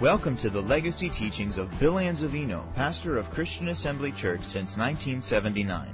[0.00, 5.88] Welcome to the legacy teachings of Bill Anzavino, pastor of Christian Assembly Church since 1979.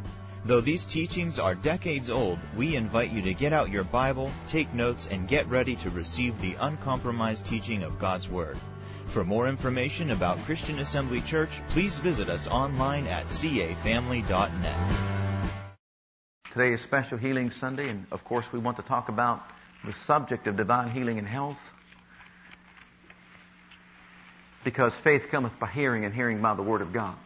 [0.45, 4.75] Though these teachings are decades old, we invite you to get out your Bible, take
[4.75, 8.57] notes, and get ready to receive the uncompromised teaching of God's Word.
[9.15, 15.63] For more information about Christian Assembly Church, please visit us online at cafamily.net.
[16.53, 19.43] Today is Special Healing Sunday, and of course, we want to talk about
[19.85, 21.59] the subject of divine healing and health.
[24.65, 27.17] Because faith cometh by hearing, and hearing by the Word of God.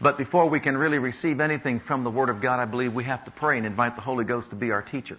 [0.00, 3.04] But before we can really receive anything from the Word of God, I believe we
[3.04, 5.18] have to pray and invite the Holy Ghost to be our teacher.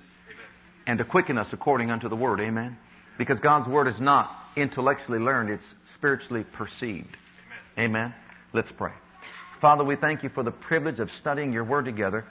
[0.87, 2.39] And to quicken us according unto the Word.
[2.39, 2.77] Amen?
[3.17, 7.17] Because God's Word is not intellectually learned, it's spiritually perceived.
[7.77, 7.89] Amen.
[7.91, 8.13] Amen.
[8.53, 8.93] Let's pray.
[9.61, 12.25] Father, we thank you for the privilege of studying your Word together.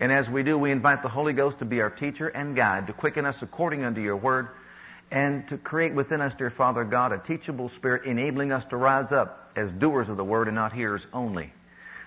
[0.00, 2.88] And as we do, we invite the Holy Ghost to be our teacher and guide,
[2.88, 4.48] to quicken us according unto your Word,
[5.10, 9.12] and to create within us, dear Father God, a teachable spirit, enabling us to rise
[9.12, 11.52] up as doers of the Word and not hearers only.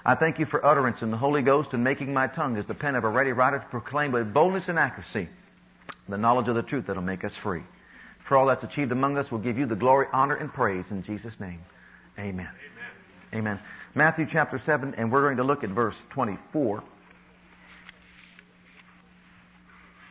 [0.06, 2.74] I thank you for utterance in the Holy Ghost and making my tongue as the
[2.74, 5.28] pen of a ready writer to proclaim with boldness and accuracy
[6.10, 7.64] the knowledge of the truth that'll make us free.
[8.28, 11.04] For all that's achieved among us, we'll give you the glory, honor, and praise in
[11.04, 11.62] Jesus' name.
[12.18, 12.50] Amen.
[12.50, 12.50] Amen.
[13.34, 13.60] Amen.
[13.96, 16.84] Matthew chapter 7, and we're going to look at verse 24.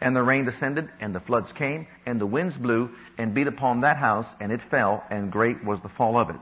[0.00, 3.80] And the rain descended, and the floods came, and the winds blew, and beat upon
[3.80, 6.36] that house, and it fell, and great was the fall of it.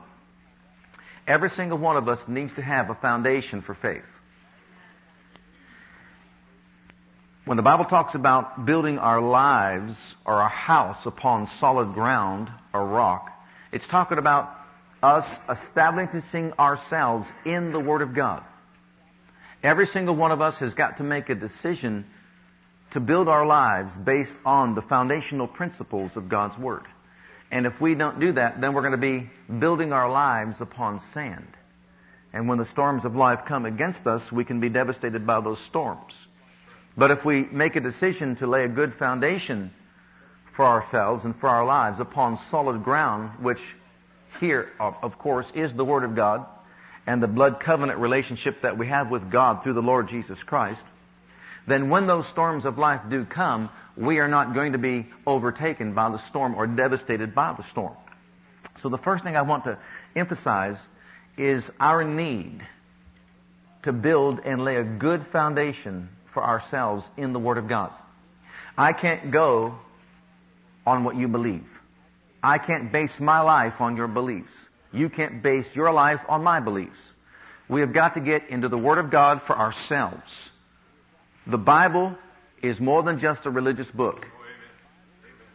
[1.27, 4.03] Every single one of us needs to have a foundation for faith.
[7.45, 9.95] When the Bible talks about building our lives
[10.25, 13.31] or our house upon solid ground or rock,
[13.71, 14.49] it's talking about
[15.03, 18.43] us establishing ourselves in the Word of God.
[19.61, 22.05] Every single one of us has got to make a decision
[22.95, 26.83] to build our lives based on the foundational principles of God's Word.
[27.51, 29.29] And if we don't do that, then we're going to be
[29.59, 31.47] building our lives upon sand.
[32.31, 35.59] And when the storms of life come against us, we can be devastated by those
[35.65, 36.13] storms.
[36.95, 39.73] But if we make a decision to lay a good foundation
[40.55, 43.59] for ourselves and for our lives upon solid ground, which
[44.39, 46.45] here, of course, is the Word of God
[47.05, 50.85] and the blood covenant relationship that we have with God through the Lord Jesus Christ,
[51.67, 55.93] then when those storms of life do come, we are not going to be overtaken
[55.93, 57.95] by the storm or devastated by the storm.
[58.81, 59.79] So the first thing I want to
[60.15, 60.77] emphasize
[61.37, 62.61] is our need
[63.83, 67.91] to build and lay a good foundation for ourselves in the Word of God.
[68.77, 69.75] I can't go
[70.85, 71.65] on what you believe.
[72.43, 74.51] I can't base my life on your beliefs.
[74.91, 76.99] You can't base your life on my beliefs.
[77.67, 80.31] We have got to get into the Word of God for ourselves.
[81.47, 82.15] The Bible
[82.61, 84.25] is more than just a religious book.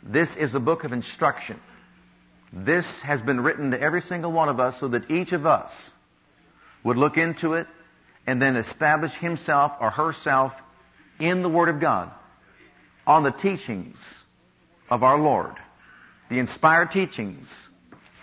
[0.03, 1.59] This is a book of instruction.
[2.53, 5.73] This has been written to every single one of us so that each of us
[6.83, 7.67] would look into it
[8.27, 10.53] and then establish himself or herself
[11.19, 12.11] in the Word of God
[13.07, 13.97] on the teachings
[14.89, 15.57] of our Lord
[16.31, 17.47] the inspired teachings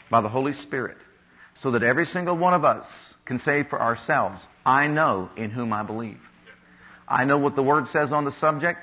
[0.09, 0.97] by the Holy Spirit
[1.61, 2.87] so that every single one of us
[3.25, 6.19] can say for ourselves, I know in whom I believe.
[7.07, 8.79] I know what the Word says on the subject,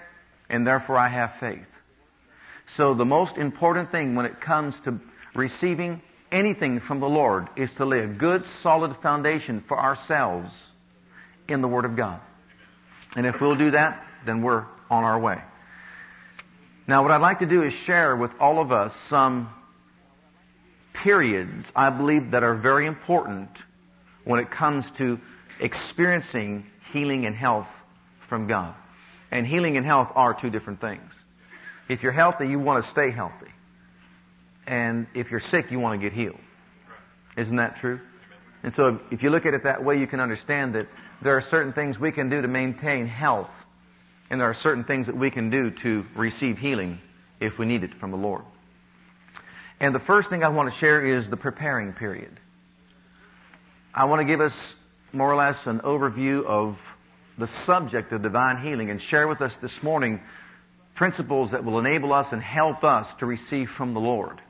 [0.49, 1.69] and therefore I have faith.
[2.77, 4.99] So the most important thing when it comes to
[5.35, 6.01] receiving
[6.33, 10.53] anything from the Lord is to lay a good, solid foundation for ourselves
[11.49, 12.21] in the Word of God.
[13.15, 15.41] And if we'll do that, then we're on our way.
[16.87, 19.49] Now, what I'd like to do is share with all of us some
[20.93, 23.51] periods I believe that are very important
[24.25, 25.21] when it comes to
[25.61, 27.69] experiencing healing and health
[28.29, 28.75] from God.
[29.31, 31.13] And healing and health are two different things.
[31.89, 33.51] If you're healthy, you want to stay healthy.
[34.67, 36.39] And if you're sick, you want to get healed.
[37.37, 38.01] Isn't that true?
[38.63, 40.87] And so if you look at it that way, you can understand that
[41.21, 43.51] there are certain things we can do to maintain health
[44.31, 46.99] and there are certain things that we can do to receive healing
[47.41, 48.43] if we need it from the Lord.
[49.81, 52.41] And the first thing I want to share is the preparing period.
[53.95, 54.55] I want to give us
[55.13, 56.79] more or less an overview of
[57.39, 60.21] the subject of divine healing and share with us this morning
[60.95, 64.41] principles that will enable us and help us to receive from the Lord.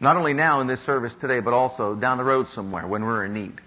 [0.00, 3.26] Not only now in this service today, but also down the road somewhere when we're
[3.26, 3.60] in need.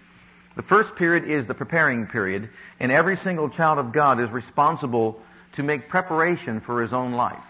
[0.56, 2.50] The first period is the preparing period,
[2.80, 5.22] and every single child of God is responsible
[5.56, 7.44] to make preparation for his own life.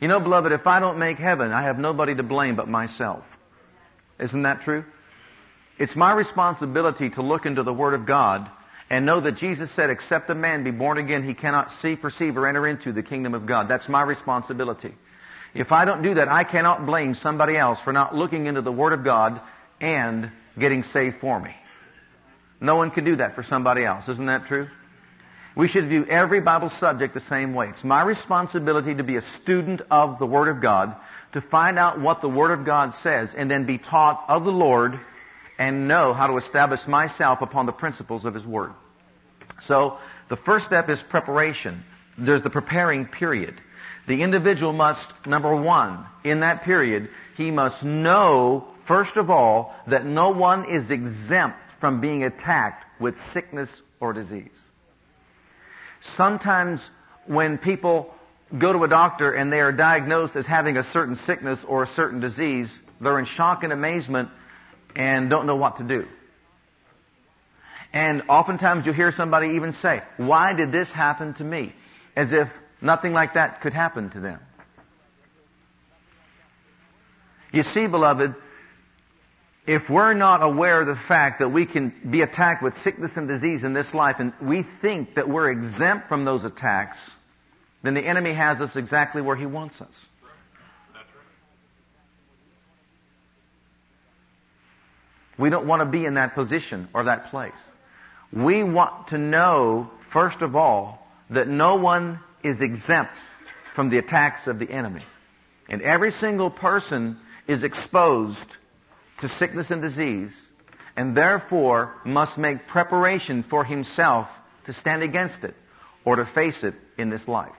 [0.00, 3.24] You know, beloved, if I don't make heaven, I have nobody to blame but myself.
[4.20, 4.84] Isn't that true?
[5.78, 8.50] It's my responsibility to look into the Word of God
[8.88, 12.36] and know that Jesus said, except a man be born again, he cannot see, perceive,
[12.36, 13.68] or enter into the kingdom of God.
[13.68, 14.94] That's my responsibility.
[15.54, 18.72] If I don't do that, I cannot blame somebody else for not looking into the
[18.72, 19.40] Word of God
[19.80, 21.54] and getting saved for me.
[22.60, 24.08] No one can do that for somebody else.
[24.08, 24.68] Isn't that true?
[25.56, 27.68] We should view every Bible subject the same way.
[27.68, 30.94] It's my responsibility to be a student of the Word of God,
[31.32, 34.52] to find out what the Word of God says, and then be taught of the
[34.52, 35.00] Lord
[35.58, 38.72] and know how to establish myself upon the principles of His Word.
[39.62, 39.98] So,
[40.28, 41.84] the first step is preparation.
[42.18, 43.60] There's the preparing period.
[44.06, 50.06] The individual must, number one, in that period, he must know First of all, that
[50.06, 53.68] no one is exempt from being attacked with sickness
[54.00, 54.48] or disease.
[56.16, 56.80] Sometimes
[57.26, 58.14] when people
[58.56, 61.86] go to a doctor and they are diagnosed as having a certain sickness or a
[61.86, 64.28] certain disease, they're in shock and amazement
[64.96, 66.06] and don't know what to do.
[67.92, 71.72] And oftentimes you hear somebody even say, why did this happen to me?
[72.16, 72.48] As if
[72.80, 74.40] nothing like that could happen to them.
[77.52, 78.34] You see, beloved,
[79.66, 83.28] if we're not aware of the fact that we can be attacked with sickness and
[83.28, 86.96] disease in this life and we think that we're exempt from those attacks,
[87.82, 89.94] then the enemy has us exactly where he wants us.
[95.38, 97.52] We don't want to be in that position or that place.
[98.32, 103.12] We want to know, first of all, that no one is exempt
[103.74, 105.04] from the attacks of the enemy.
[105.68, 108.38] And every single person is exposed
[109.20, 110.34] to sickness and disease,
[110.96, 114.28] and therefore must make preparation for himself
[114.64, 115.54] to stand against it
[116.04, 117.52] or to face it in this life.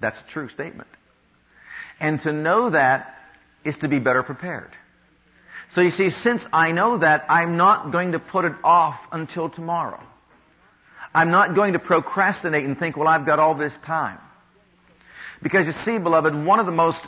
[0.00, 0.88] That's a true statement.
[1.98, 3.14] And to know that
[3.64, 4.70] is to be better prepared.
[5.74, 9.48] So you see, since I know that, I'm not going to put it off until
[9.48, 10.02] tomorrow.
[11.14, 14.18] I'm not going to procrastinate and think, well, I've got all this time.
[15.42, 17.04] Because you see, beloved, one of the most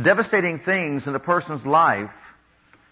[0.00, 2.10] devastating things in a person's life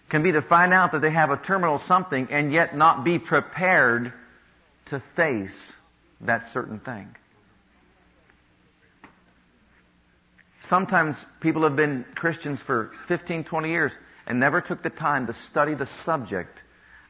[0.09, 3.19] can be to find out that they have a terminal something and yet not be
[3.19, 4.13] prepared
[4.87, 5.73] to face
[6.23, 7.15] that certain thing.
[10.69, 13.93] Sometimes people have been Christians for 15, 20 years
[14.29, 16.57] and never took the time to study the subject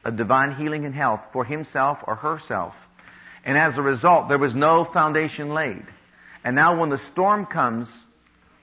[0.05, 2.73] of divine healing and health for himself or herself.
[3.43, 5.85] And as a result, there was no foundation laid.
[6.45, 7.89] And now when the storm comes,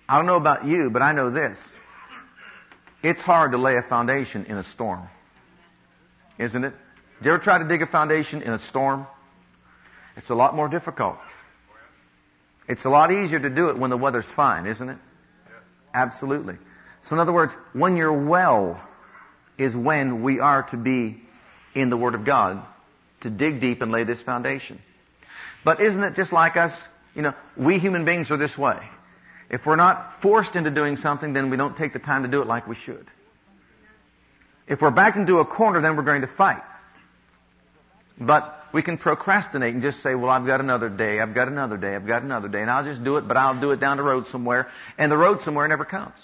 [0.09, 1.59] I don't know about you, but I know this.
[3.03, 5.07] It's hard to lay a foundation in a storm.
[6.39, 6.73] Isn't it?
[7.19, 9.07] Did you ever try to dig a foundation in a storm?
[10.17, 11.19] It's a lot more difficult.
[12.69, 14.99] It's a lot easier to do it when the weather's fine, isn't it?
[15.93, 16.57] Absolutely.
[17.09, 18.81] So in other words, when you're well
[19.59, 21.23] is when we are to be
[21.75, 22.63] in the Word of God
[23.21, 24.81] to dig deep and lay this foundation.
[25.65, 26.73] But isn't it just like us?
[27.15, 28.79] You know, we human beings are this way.
[29.49, 32.43] If we're not forced into doing something, then we don't take the time to do
[32.43, 33.07] it like we should.
[34.67, 36.63] If we're backed into a corner, then we're going to fight.
[38.21, 41.77] But we can procrastinate and just say, well, I've got another day, I've got another
[41.77, 43.97] day, I've got another day, and I'll just do it, but I'll do it down
[43.97, 46.15] the road somewhere, and the road somewhere never comes.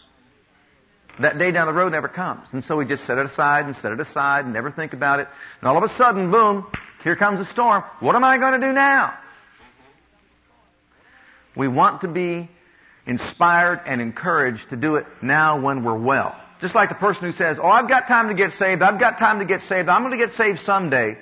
[1.21, 2.49] That day down the road never comes.
[2.52, 5.21] And so we just set it aside and set it aside and never think about
[5.21, 5.28] it.
[5.61, 6.66] And all of a sudden, boom,
[7.04, 7.85] here comes a storm.
[8.00, 9.14] What am I going to do now?
[11.54, 12.49] We want to be
[13.07, 16.35] inspired and encouraged to do it now when we're well.
[16.61, 19.19] Just like the person who says, oh, I've got time to get saved, I've got
[19.19, 21.19] time to get saved, I'm going to get saved someday.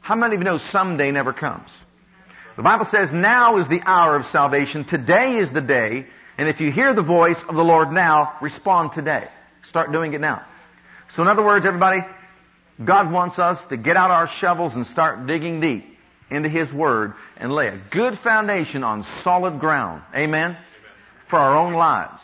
[0.00, 1.70] How many of you know someday never comes?
[2.56, 6.06] The Bible says now is the hour of salvation, today is the day,
[6.40, 9.28] and if you hear the voice of the Lord now, respond today.
[9.68, 10.44] Start doing it now.
[11.14, 12.00] So in other words, everybody,
[12.84, 15.84] God wants us to get out our shovels and start digging deep
[16.30, 20.02] into His Word and lay a good foundation on solid ground.
[20.12, 20.56] Amen?
[21.30, 22.20] for our own lives.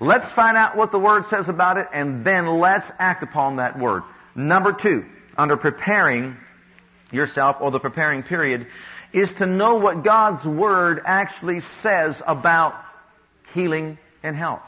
[0.00, 3.78] Let's find out what the Word says about it and then let's act upon that
[3.78, 4.04] Word.
[4.34, 5.04] Number two,
[5.36, 6.36] under preparing
[7.10, 8.68] yourself or the preparing period
[9.12, 12.74] is to know what God's Word actually says about
[13.54, 14.66] healing and health.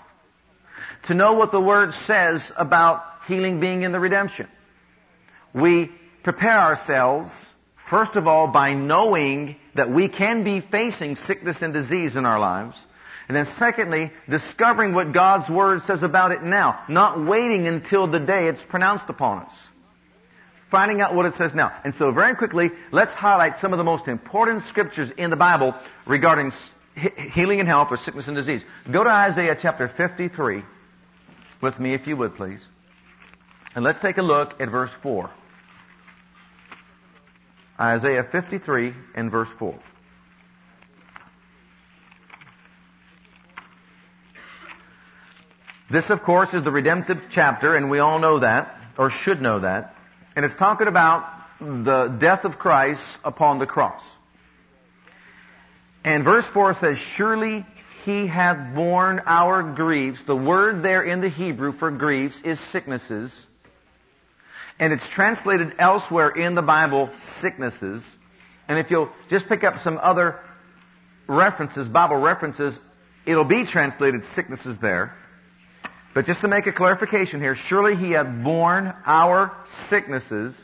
[1.09, 4.49] To know what the Word says about healing being in the redemption.
[5.55, 5.91] We
[6.23, 7.31] prepare ourselves,
[7.91, 12.41] first of all, by knowing that we can be facing sickness and disease in our
[12.41, 12.77] lives.
[13.29, 18.21] And then secondly, discovering what God's Word says about it now, not waiting until the
[18.21, 19.69] day it's pronounced upon us.
[20.71, 21.73] finding out what it says now.
[21.85, 25.75] And so very quickly, let's highlight some of the most important scriptures in the Bible
[26.07, 26.53] regarding
[26.97, 28.65] healing and health or sickness and disease.
[28.91, 30.63] Go to Isaiah chapter 53
[31.61, 32.65] with me if you would please.
[33.75, 35.31] And let's take a look at verse 4.
[37.79, 39.79] Isaiah 53 and verse 4.
[45.91, 49.61] This, of course, is the redemptive chapter, and we all know that, or should know
[49.61, 49.95] that.
[50.35, 54.03] And it's talking about the death of Christ upon the cross.
[56.07, 57.67] And verse 4 says, Surely
[58.05, 60.21] he hath borne our griefs.
[60.25, 63.35] The word there in the Hebrew for griefs is sicknesses.
[64.79, 67.11] And it's translated elsewhere in the Bible,
[67.41, 68.05] sicknesses.
[68.69, 70.39] And if you'll just pick up some other
[71.27, 72.79] references, Bible references,
[73.27, 75.13] it'll be translated sicknesses there.
[76.15, 79.57] But just to make a clarification here, surely he hath borne our
[79.91, 80.55] sicknesses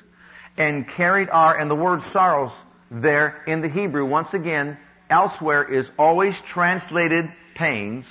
[0.57, 2.53] and carried our, and the word sorrows
[2.93, 4.79] there in the Hebrew, once again,
[5.13, 8.11] elsewhere is always translated pains.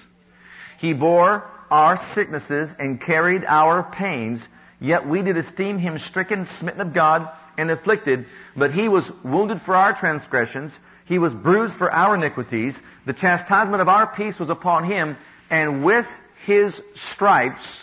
[0.80, 4.42] He bore our sicknesses and carried our pains,
[4.80, 9.62] yet we did esteem him stricken, smitten of God, and afflicted, but he was wounded
[9.64, 10.72] for our transgressions,
[11.06, 15.18] he was bruised for our iniquities, the chastisement of our peace was upon him,
[15.50, 16.06] and with
[16.46, 17.82] his stripes,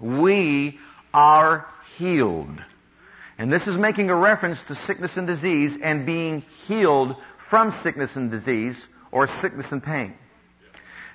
[0.00, 0.78] we
[1.12, 2.62] are healed.
[3.38, 7.16] And this is making a reference to sickness and disease and being healed
[7.50, 10.14] from sickness and disease or sickness and pain.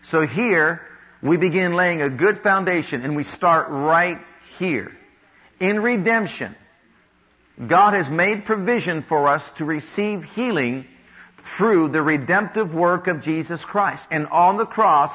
[0.03, 0.81] So here,
[1.23, 4.19] we begin laying a good foundation and we start right
[4.59, 4.91] here.
[5.59, 6.55] In redemption,
[7.67, 10.85] God has made provision for us to receive healing
[11.57, 14.05] through the redemptive work of Jesus Christ.
[14.11, 15.11] And on the cross,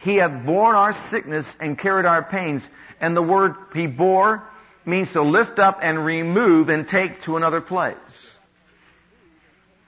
[0.00, 2.62] he hath borne our sickness and carried our pains.
[3.00, 4.46] And the word he bore
[4.84, 8.31] means to lift up and remove and take to another place.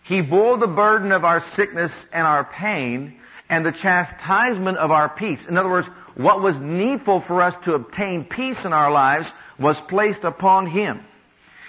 [0.04, 3.18] He bore the burden of our sickness and our pain
[3.48, 5.44] and the chastisement of our peace.
[5.48, 9.80] In other words, what was needful for us to obtain peace in our lives was
[9.80, 11.00] placed upon Him.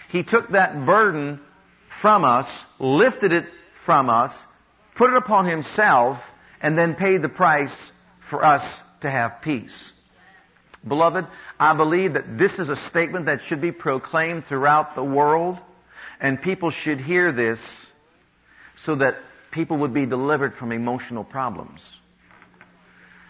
[0.10, 1.40] He took that burden
[2.02, 3.46] from us, lifted it
[3.86, 4.34] from us,
[4.96, 6.20] put it upon Himself,
[6.62, 7.76] and then paid the price
[8.30, 8.64] for us
[9.00, 9.94] to have peace.
[10.86, 11.26] Beloved,
[11.58, 15.58] I believe that this is a statement that should be proclaimed throughout the world,
[16.20, 17.60] and people should hear this
[18.78, 19.16] so that
[19.52, 21.82] people would be delivered from emotional problems.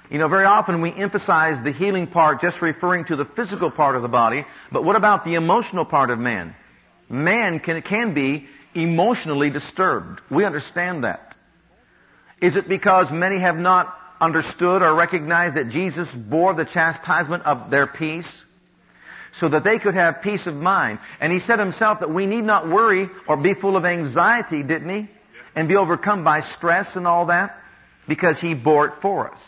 [0.09, 3.95] You know, very often we emphasize the healing part just referring to the physical part
[3.95, 6.55] of the body, but what about the emotional part of man?
[7.09, 10.21] Man can, can be emotionally disturbed.
[10.29, 11.35] We understand that.
[12.41, 17.69] Is it because many have not understood or recognized that Jesus bore the chastisement of
[17.69, 18.27] their peace
[19.39, 20.99] so that they could have peace of mind.
[21.19, 24.89] And he said himself that we need not worry or be full of anxiety, didn't
[24.89, 25.09] he?
[25.55, 27.57] And be overcome by stress and all that
[28.07, 29.39] because he bore it for us.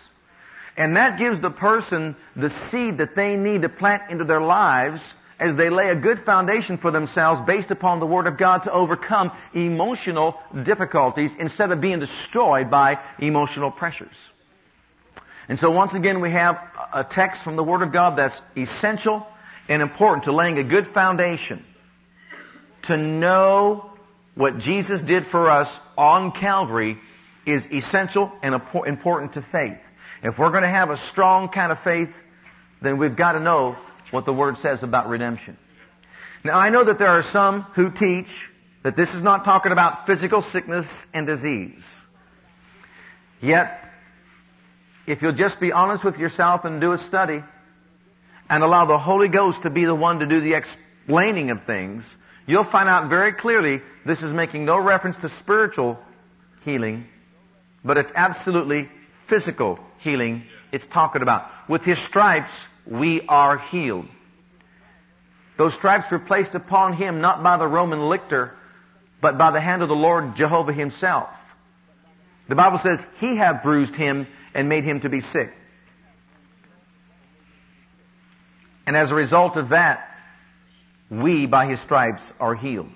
[0.77, 5.01] And that gives the person the seed that they need to plant into their lives
[5.39, 8.71] as they lay a good foundation for themselves based upon the Word of God to
[8.71, 14.15] overcome emotional difficulties instead of being destroyed by emotional pressures.
[15.49, 16.59] And so once again we have
[16.93, 19.25] a text from the Word of God that's essential
[19.69, 21.65] and important to laying a good foundation
[22.83, 23.91] to know
[24.38, 25.67] what Jesus did for us
[25.98, 26.98] on Calvary
[27.46, 29.79] is essential and important to faith.
[30.24, 32.10] If we're going to have a strong kind of faith,
[32.82, 33.77] then we've got to know
[34.12, 35.58] what the Word says about redemption.
[36.44, 38.27] Now I know that there are some who teach
[38.84, 41.84] that this is not talking about physical sickness and disease.
[43.41, 43.82] Yet,
[45.08, 47.44] if you'll just be honest with yourself and do a study
[48.50, 52.08] and allow the Holy Ghost to be the one to do the explaining of things,
[52.48, 56.00] you'll find out very clearly this is making no reference to spiritual
[56.66, 57.06] healing,
[57.84, 58.89] but it's absolutely
[59.30, 61.48] physical healing it's talking about.
[61.70, 62.51] With His stripes,
[62.86, 64.08] we are healed.
[65.58, 68.54] Those stripes were placed upon Him not by the Roman lictor,
[69.22, 71.30] but by the hand of the Lord Jehovah Himself.
[72.50, 74.27] The Bible says, He hath bruised Him
[74.58, 75.54] and made him to be sick.
[78.88, 80.06] And as a result of that,
[81.09, 82.89] we, by his stripes, are healed.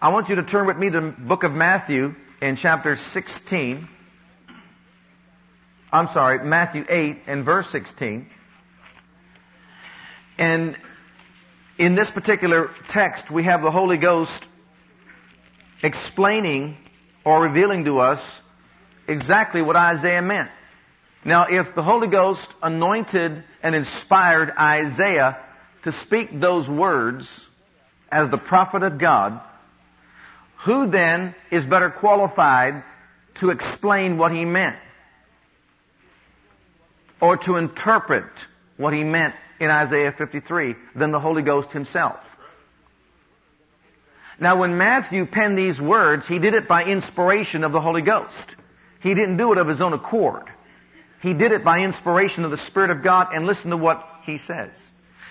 [0.00, 3.88] I want you to turn with me to the book of Matthew in chapter 16.
[5.92, 8.28] I'm sorry, Matthew 8 and verse 16.
[10.38, 10.76] And
[11.78, 14.44] in this particular text, we have the Holy Ghost
[15.82, 16.76] explaining
[17.24, 18.20] or revealing to us
[19.08, 20.50] exactly what Isaiah meant.
[21.24, 25.42] Now, if the Holy Ghost anointed and inspired Isaiah
[25.86, 27.46] to speak those words
[28.10, 29.40] as the prophet of God,
[30.64, 32.82] who then is better qualified
[33.36, 34.76] to explain what he meant?
[37.20, 38.26] Or to interpret
[38.76, 42.18] what he meant in Isaiah 53 than the Holy Ghost himself?
[44.40, 48.34] Now when Matthew penned these words, he did it by inspiration of the Holy Ghost.
[49.00, 50.50] He didn't do it of his own accord.
[51.22, 54.38] He did it by inspiration of the Spirit of God and listen to what he
[54.38, 54.70] says.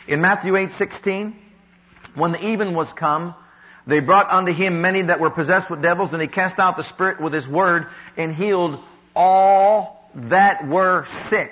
[0.08, 1.34] In Matthew 8:16,
[2.14, 3.34] when the even was come,
[3.88, 6.84] they brought unto him many that were possessed with devils, and he cast out the
[6.84, 8.80] spirit with his word and healed
[9.16, 11.52] all that were sick.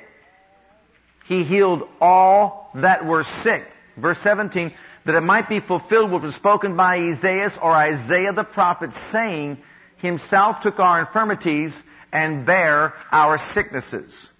[1.25, 3.65] He healed all that were sick.
[3.97, 4.73] Verse 17,
[5.05, 9.59] that it might be fulfilled what was spoken by Isaiah or Isaiah the prophet, saying,
[9.97, 11.73] Himself took our infirmities
[12.11, 14.32] and bare our sicknesses.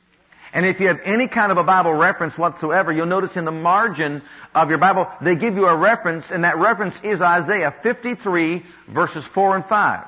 [0.54, 3.52] And if you have any kind of a Bible reference whatsoever, you'll notice in the
[3.52, 4.22] margin
[4.54, 9.26] of your Bible, they give you a reference, and that reference is Isaiah 53 verses
[9.34, 10.06] 4 and 5.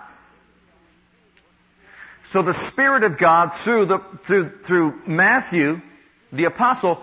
[2.32, 5.82] So the Spirit of God through the, through, through Matthew,
[6.32, 7.02] the apostle,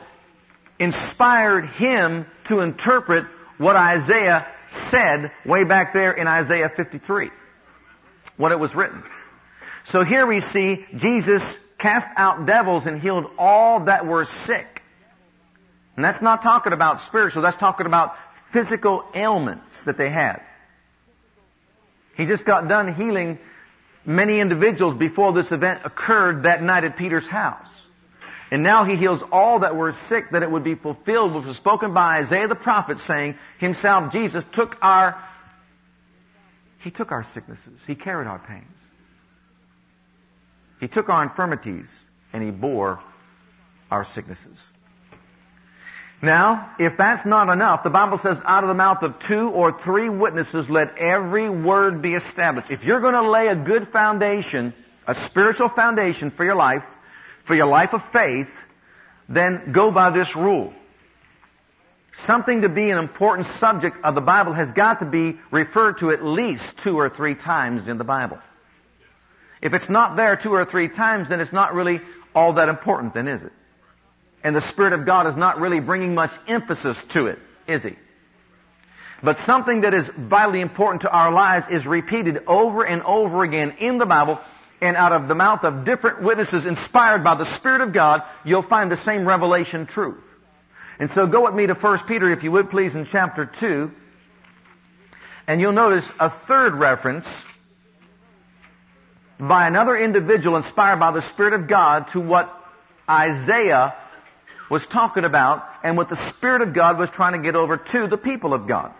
[0.79, 3.25] inspired him to interpret
[3.59, 4.47] what Isaiah
[4.91, 7.31] said way back there in Isaiah 53.
[8.37, 9.03] When it was written.
[9.87, 11.43] So here we see Jesus
[11.83, 14.83] cast out devils and healed all that were sick.
[15.97, 18.15] And that's not talking about spiritual, that's talking about
[18.53, 20.41] physical ailments that they had.
[22.17, 23.39] He just got done healing
[24.05, 27.69] many individuals before this event occurred that night at Peter's house.
[28.51, 31.57] And now he heals all that were sick that it would be fulfilled, which was
[31.57, 35.23] spoken by Isaiah the prophet saying, himself, Jesus, took our,
[36.81, 37.81] he took our sicknesses.
[37.87, 38.79] He carried our pains.
[40.83, 41.89] He took our infirmities
[42.33, 42.99] and he bore
[43.89, 44.59] our sicknesses.
[46.21, 49.81] Now, if that's not enough, the Bible says out of the mouth of two or
[49.81, 52.73] three witnesses let every word be established.
[52.73, 54.75] If you're going to lay a good foundation,
[55.07, 56.83] a spiritual foundation for your life,
[57.47, 58.49] for your life of faith,
[59.29, 60.75] then go by this rule.
[62.27, 66.11] Something to be an important subject of the Bible has got to be referred to
[66.11, 68.41] at least two or three times in the Bible.
[69.63, 72.01] If it's not there two or three times, then it's not really
[72.35, 73.53] all that important then, is it?
[74.43, 77.97] And the Spirit of God is not really bringing much emphasis to it, is He?
[79.23, 83.77] But something that is vitally important to our lives is repeated over and over again
[83.79, 84.41] in the Bible
[84.81, 88.63] and out of the mouth of different witnesses inspired by the Spirit of God, you'll
[88.63, 90.25] find the same revelation truth.
[90.99, 93.93] And so go with me to 1 Peter, if you would please, in chapter 2.
[95.47, 97.27] And you'll notice a third reference
[99.39, 102.53] by another individual inspired by the Spirit of God to what
[103.09, 103.95] Isaiah
[104.71, 108.07] was talking about and what the Spirit of God was trying to get over to
[108.07, 108.95] the people of God.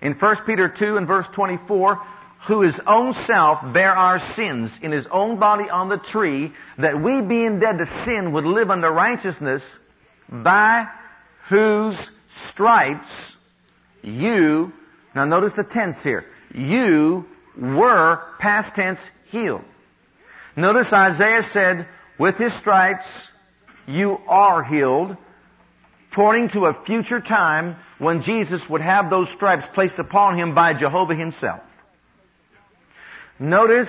[0.00, 2.00] In 1 Peter 2 and verse 24,
[2.46, 7.00] who his own self bare our sins in his own body on the tree, that
[7.00, 9.62] we being dead to sin would live unto righteousness,
[10.28, 10.88] by
[11.48, 11.96] whose
[12.48, 13.32] stripes
[14.02, 14.72] you,
[15.14, 17.24] now notice the tense here, you
[17.56, 18.98] were, past tense,
[19.32, 19.64] healed.
[20.54, 23.06] Notice Isaiah said, with his stripes
[23.88, 25.16] you are healed,
[26.12, 30.74] pointing to a future time when Jesus would have those stripes placed upon him by
[30.74, 31.62] Jehovah himself.
[33.38, 33.88] Notice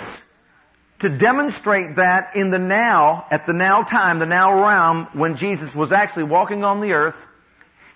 [0.99, 5.75] to demonstrate that in the now, at the now time, the now realm, when Jesus
[5.75, 7.15] was actually walking on the earth,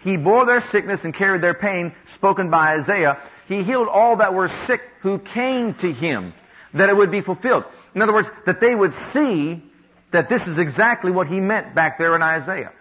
[0.01, 3.17] he bore their sickness and carried their pain, spoken by Isaiah.
[3.47, 6.33] He healed all that were sick who came to him
[6.73, 7.63] that it would be fulfilled.
[7.95, 9.63] In other words, that they would see
[10.11, 12.71] that this is exactly what he meant back there in Isaiah.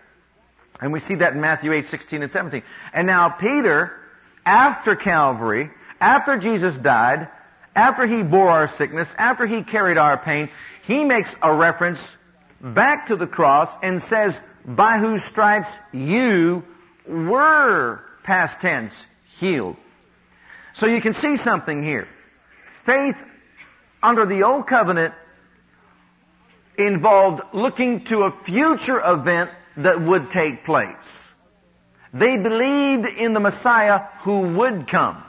[0.81, 2.63] And we see that in Matthew 8, 16 and 17.
[2.93, 3.93] And now Peter,
[4.45, 5.71] after Calvary,
[6.01, 7.29] after Jesus died,
[7.75, 10.51] after he bore our sickness, after he carried our pain,
[10.83, 11.99] he makes a reference
[12.61, 16.65] back to the cross and says, by whose stripes you
[17.07, 18.93] were, past tense,
[19.39, 19.77] healed.
[20.75, 22.09] So you can see something here.
[22.85, 23.17] Faith
[24.07, 25.13] under the old covenant
[26.79, 30.95] involved looking to a future event that would take place.
[32.15, 35.25] They believed in the Messiah who would come.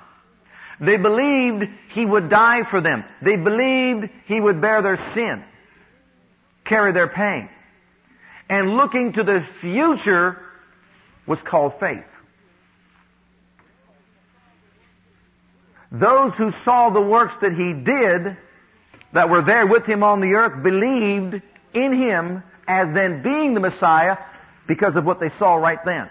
[0.79, 3.03] They believed he would die for them.
[3.19, 5.43] They believed he would bear their sin,
[6.63, 7.49] carry their pain.
[8.47, 10.39] And looking to the future
[11.25, 12.05] was called faith.
[15.91, 18.37] Those who saw the works that he did
[19.17, 21.41] that were there with him on the earth believed
[21.73, 24.17] in him as then being the Messiah
[24.67, 26.07] because of what they saw right then.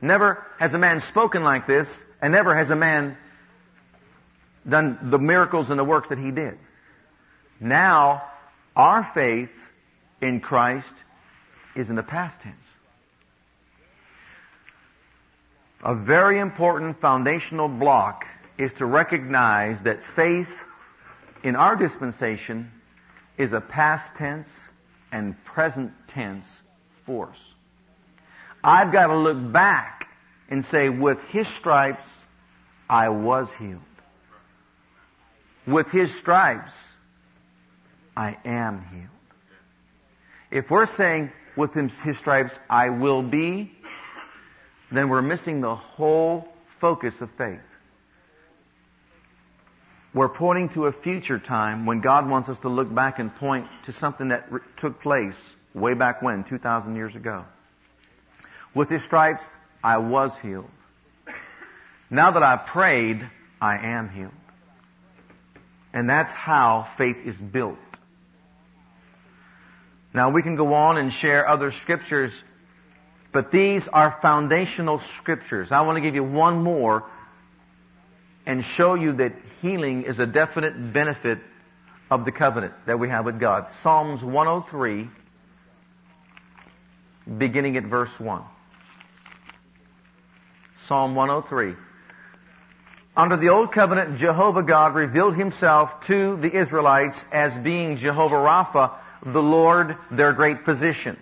[0.00, 1.86] Never has a man spoken like this,
[2.20, 3.16] and never has a man
[4.68, 6.58] done the miracles and the works that he did.
[7.60, 8.24] Now,
[8.74, 9.52] our faith
[10.20, 10.92] in Christ
[11.76, 12.56] is in the past tense.
[15.84, 18.24] A very important foundational block
[18.58, 20.48] is to recognize that faith
[21.46, 22.72] in our dispensation
[23.38, 24.48] is a past tense
[25.12, 26.44] and present tense
[27.04, 27.40] force.
[28.64, 30.08] I've got to look back
[30.48, 32.02] and say, with His stripes,
[32.90, 33.80] I was healed.
[35.68, 36.72] With His stripes,
[38.16, 39.06] I am healed.
[40.50, 43.70] If we're saying, with His stripes, I will be,
[44.90, 46.48] then we're missing the whole
[46.80, 47.75] focus of faith.
[50.16, 53.66] We're pointing to a future time when God wants us to look back and point
[53.84, 55.34] to something that re- took place
[55.74, 57.44] way back when, 2,000 years ago.
[58.74, 59.42] With His stripes,
[59.84, 60.70] I was healed.
[62.08, 63.28] Now that I've prayed,
[63.60, 64.32] I am healed.
[65.92, 67.76] And that's how faith is built.
[70.14, 72.32] Now we can go on and share other scriptures,
[73.34, 75.68] but these are foundational scriptures.
[75.72, 77.04] I want to give you one more
[78.46, 81.40] and show you that healing is a definite benefit
[82.10, 83.66] of the covenant that we have with God.
[83.82, 85.08] Psalms 103,
[87.36, 88.42] beginning at verse 1.
[90.86, 91.74] Psalm 103.
[93.16, 98.94] Under the Old Covenant, Jehovah God revealed himself to the Israelites as being Jehovah Rapha,
[99.24, 101.18] the Lord, their great physician.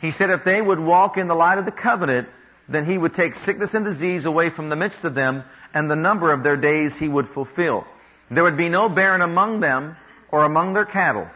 [0.00, 2.28] He said if they would walk in the light of the covenant,
[2.68, 5.96] then he would take sickness and disease away from the midst of them and the
[5.96, 7.86] number of their days he would fulfill.
[8.30, 9.96] There would be no barren among them
[10.30, 11.28] or among their cattle.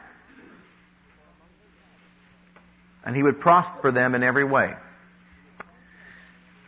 [3.05, 4.75] And he would prosper them in every way.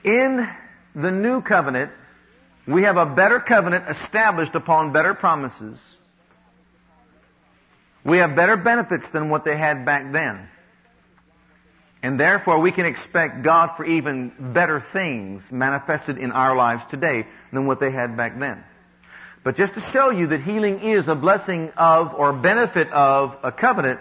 [0.05, 0.49] In
[0.95, 1.91] the new covenant,
[2.67, 5.81] we have a better covenant established upon better promises.
[8.05, 10.49] We have better benefits than what they had back then.
[12.07, 17.27] And therefore we can expect God for even better things manifested in our lives today
[17.53, 18.63] than what they had back then.
[19.43, 23.51] But just to show you that healing is a blessing of or benefit of a
[23.51, 23.99] covenant,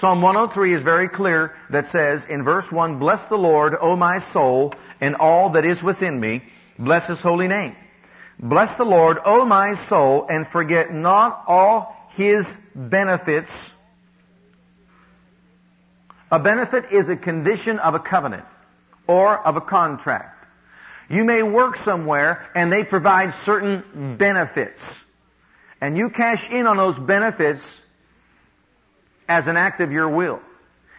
[0.00, 4.18] Psalm 103 is very clear that says in verse 1, Bless the Lord, O my
[4.32, 4.72] soul,
[5.02, 6.42] and all that is within me.
[6.78, 7.76] Bless His holy name.
[8.38, 13.50] Bless the Lord, O my soul, and forget not all His benefits
[16.30, 18.44] a benefit is a condition of a covenant
[19.06, 20.46] or of a contract.
[21.08, 24.16] You may work somewhere and they provide certain hmm.
[24.16, 24.80] benefits.
[25.80, 27.64] And you cash in on those benefits
[29.28, 30.40] as an act of your will.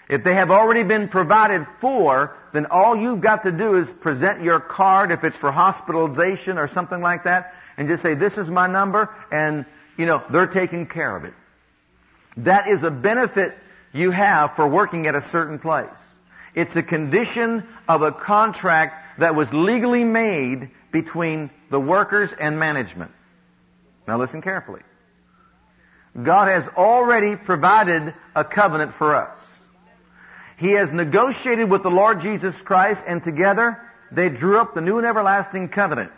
[0.09, 4.41] If they have already been provided for, then all you've got to do is present
[4.41, 8.49] your card if it's for hospitalization or something like that and just say, this is
[8.49, 9.65] my number and,
[9.97, 11.33] you know, they're taking care of it.
[12.37, 13.53] That is a benefit
[13.93, 15.89] you have for working at a certain place.
[16.55, 23.11] It's a condition of a contract that was legally made between the workers and management.
[24.07, 24.81] Now listen carefully.
[26.21, 29.37] God has already provided a covenant for us.
[30.57, 33.79] He has negotiated with the Lord Jesus Christ and together
[34.11, 36.11] they drew up the new and everlasting covenant.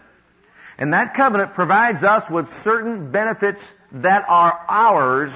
[0.78, 5.32] And that covenant provides us with certain benefits that are ours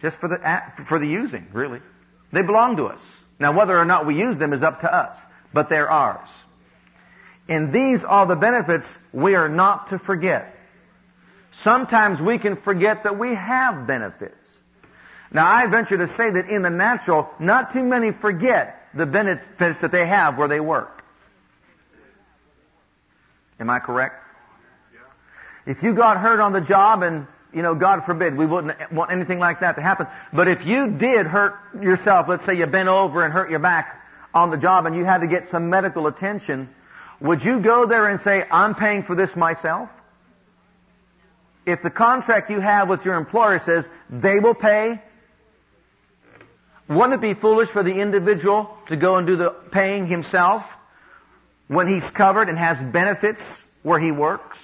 [0.00, 0.38] just for the,
[0.88, 1.80] for the using, really.
[2.32, 3.02] They belong to us.
[3.38, 5.16] Now, whether or not we use them is up to us,
[5.52, 6.28] but they're ours.
[7.48, 10.54] And these are the benefits we are not to forget.
[11.62, 14.34] Sometimes we can forget that we have benefits.
[15.32, 19.80] Now, I venture to say that in the natural, not too many forget the benefits
[19.80, 21.02] that they have where they work.
[23.58, 24.16] Am I correct?
[25.66, 29.10] If you got hurt on the job and you know, God forbid, we wouldn't want
[29.10, 30.06] anything like that to happen.
[30.32, 33.96] But if you did hurt yourself, let's say you bent over and hurt your back
[34.32, 36.68] on the job and you had to get some medical attention,
[37.20, 39.90] would you go there and say, I'm paying for this myself?
[41.66, 45.00] If the contract you have with your employer says they will pay,
[46.88, 50.64] wouldn't it be foolish for the individual to go and do the paying himself
[51.68, 53.42] when he's covered and has benefits
[53.82, 54.58] where he works?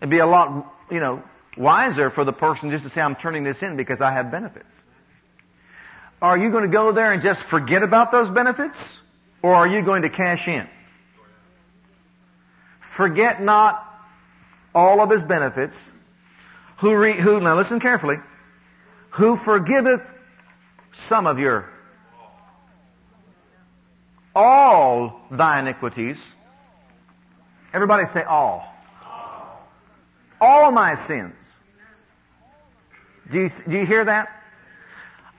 [0.00, 1.22] It'd be a lot, you know,
[1.56, 4.72] wiser for the person just to say, I'm turning this in because I have benefits.
[6.20, 8.76] Are you going to go there and just forget about those benefits?
[9.42, 10.68] Or are you going to cash in?
[12.96, 13.84] Forget not
[14.74, 15.74] all of his benefits.
[16.80, 18.16] Who, re, who, now listen carefully.
[19.10, 20.02] Who forgiveth
[21.08, 21.68] some of your,
[24.34, 26.18] all thy iniquities.
[27.72, 28.74] Everybody say all.
[30.40, 31.34] All my sins.
[33.30, 34.28] Do you, do you hear that?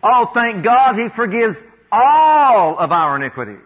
[0.03, 1.57] Oh, thank God He forgives
[1.91, 3.59] all of our iniquities.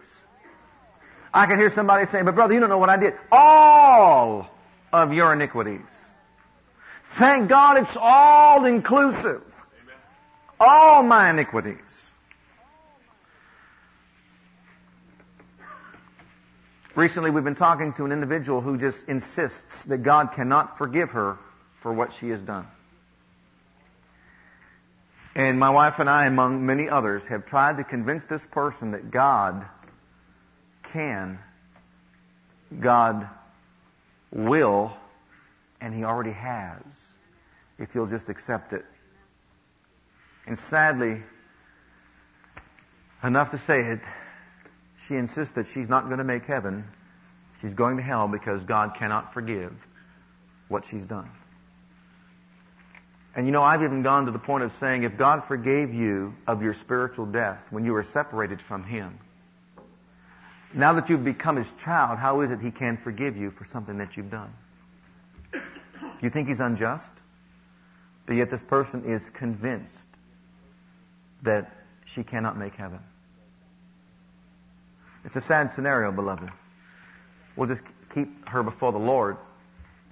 [1.32, 3.14] I can hear somebody saying, but brother, you don't know what I did.
[3.30, 4.48] All
[4.92, 5.80] of your iniquities.
[7.18, 9.42] Thank God it's all inclusive.
[10.58, 11.78] All my iniquities.
[16.96, 21.38] Recently we've been talking to an individual who just insists that God cannot forgive her
[21.82, 22.68] for what she has done.
[25.34, 29.10] And my wife and I, among many others, have tried to convince this person that
[29.10, 29.66] God
[30.92, 31.40] can,
[32.78, 33.28] God
[34.30, 34.96] will,
[35.80, 36.80] and He already has,
[37.76, 38.84] if you'll just accept it.
[40.46, 41.22] And sadly,
[43.24, 44.00] enough to say it,
[45.06, 46.84] she insists that she's not going to make heaven.
[47.60, 49.72] She's going to hell because God cannot forgive
[50.68, 51.30] what she's done.
[53.36, 56.34] And you know, I've even gone to the point of saying if God forgave you
[56.46, 59.18] of your spiritual death when you were separated from Him,
[60.72, 63.98] now that you've become His child, how is it He can forgive you for something
[63.98, 64.52] that you've done?
[66.22, 67.10] You think He's unjust?
[68.26, 69.92] But yet this person is convinced
[71.42, 71.70] that
[72.06, 73.00] she cannot make heaven.
[75.24, 76.50] It's a sad scenario, beloved.
[77.56, 77.82] We'll just
[78.12, 79.36] keep her before the Lord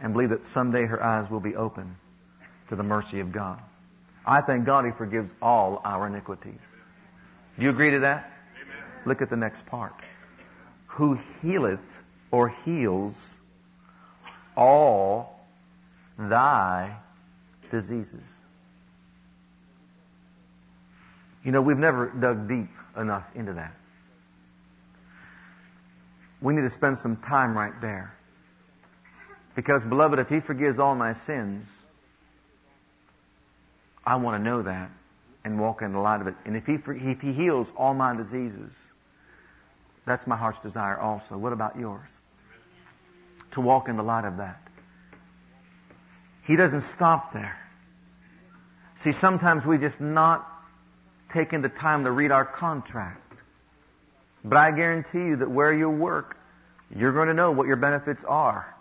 [0.00, 1.96] and believe that someday her eyes will be open
[2.68, 3.60] to the mercy of God.
[4.26, 6.60] I thank God He forgives all our iniquities.
[7.56, 8.30] Do you agree to that?
[8.62, 9.02] Amen.
[9.06, 9.94] Look at the next part.
[10.86, 11.80] Who healeth
[12.30, 13.14] or heals
[14.56, 15.40] all
[16.18, 16.96] thy
[17.70, 18.22] diseases.
[21.44, 23.72] You know, we've never dug deep enough into that.
[26.42, 28.12] We need to spend some time right there.
[29.54, 31.64] Because, beloved, if He forgives all my sins,
[34.04, 34.90] I want to know that
[35.44, 36.34] and walk in the light of it.
[36.44, 38.72] And if he, if he heals all my diseases,
[40.06, 41.36] that's my heart's desire also.
[41.36, 42.08] What about yours?
[43.52, 44.60] To walk in the light of that.
[46.44, 47.56] He doesn't stop there.
[49.02, 50.46] See, sometimes we just not
[51.32, 53.21] taking the time to read our contract.
[54.44, 56.36] But I guarantee you that where you work,
[56.94, 58.74] you're going to know what your benefits are.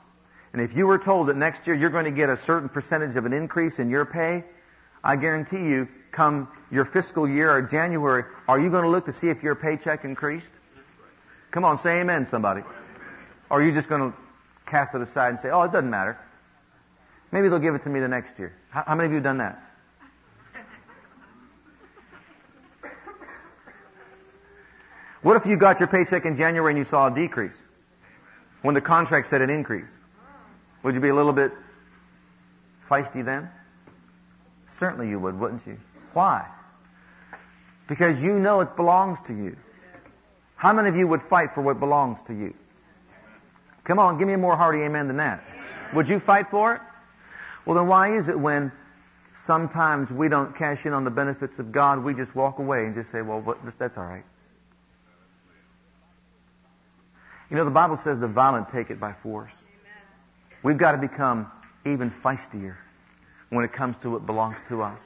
[0.54, 3.16] And if you were told that next year you're going to get a certain percentage
[3.16, 4.44] of an increase in your pay,
[5.04, 9.14] I guarantee you, come your fiscal year or January, are you going to look to
[9.14, 10.52] see if your paycheck increased?
[11.52, 12.62] Come on, say amen, somebody.
[13.50, 14.18] Or are you just going to
[14.66, 16.18] cast it aside and say, oh, it doesn't matter.
[17.32, 18.54] Maybe they'll give it to me the next year.
[18.70, 19.62] How, many of you have done that?
[25.24, 27.62] What if you got your paycheck in January and you saw a decrease?
[28.64, 29.96] When the contract said an increase?
[30.84, 31.52] Would you be a little bit
[32.90, 33.50] feisty then?
[34.80, 35.78] Certainly you would, wouldn't you?
[36.14, 36.48] Why?
[37.88, 39.56] Because you know it belongs to you.
[40.56, 42.54] How many of you would fight for what belongs to you?
[43.84, 45.44] Come on, give me a more hearty amen than that.
[45.94, 46.82] Would you fight for it?
[47.66, 48.72] Well, then why is it when
[49.46, 52.94] sometimes we don't cash in on the benefits of God, we just walk away and
[52.94, 54.24] just say, well, that's all right.
[57.52, 59.52] You know, the Bible says the violent take it by force.
[60.64, 61.52] We've got to become
[61.86, 62.78] even feistier
[63.50, 65.02] when it comes to what belongs to us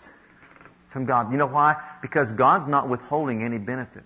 [0.93, 1.31] from God.
[1.31, 1.75] You know why?
[2.03, 4.03] Because God's not withholding any benefit.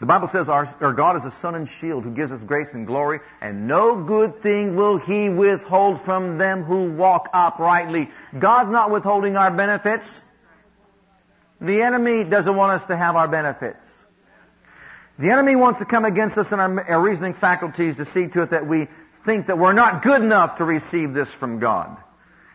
[0.00, 2.68] The Bible says our, our, God is a sun and shield who gives us grace
[2.74, 8.10] and glory, and no good thing will He withhold from them who walk uprightly.
[8.38, 10.06] God's not withholding our benefits.
[11.60, 13.99] The enemy doesn't want us to have our benefits.
[15.20, 18.42] The enemy wants to come against us in our, our reasoning faculties to see to
[18.42, 18.88] it that we
[19.26, 21.94] think that we're not good enough to receive this from God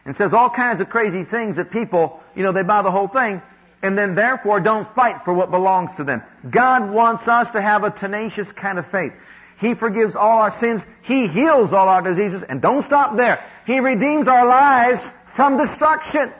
[0.03, 3.07] and says all kinds of crazy things that people, you know, they buy the whole
[3.07, 3.39] thing
[3.83, 6.23] and then therefore don't fight for what belongs to them.
[6.49, 9.13] God wants us to have a tenacious kind of faith.
[9.59, 10.81] He forgives all our sins.
[11.03, 12.43] He heals all our diseases.
[12.47, 13.45] And don't stop there.
[13.67, 14.99] He redeems our lives
[15.35, 16.33] from destruction.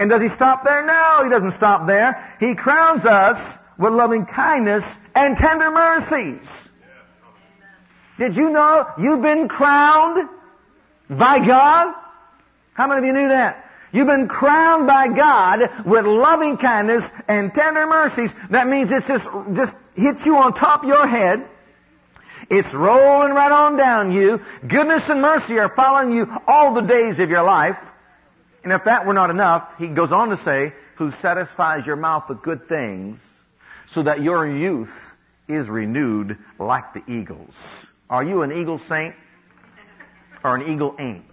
[0.00, 0.84] And does he stop there?
[0.84, 2.34] No, he doesn't stop there.
[2.40, 6.46] He crowns us with loving kindness and tender mercies.
[8.18, 10.28] Did you know you've been crowned
[11.08, 11.94] by God?
[12.74, 13.64] How many of you knew that?
[13.92, 18.30] You've been crowned by God with loving kindness and tender mercies.
[18.50, 21.48] That means it's just, just hits you on top of your head.
[22.50, 24.40] It's rolling right on down you.
[24.68, 27.78] Goodness and mercy are following you all the days of your life.
[28.62, 32.28] And if that were not enough, he goes on to say, who satisfies your mouth
[32.28, 33.20] with good things
[33.92, 34.92] so that your youth
[35.48, 37.54] is renewed like the eagles.
[38.08, 39.14] Are you an eagle saint
[40.44, 41.24] or an eagle ain't?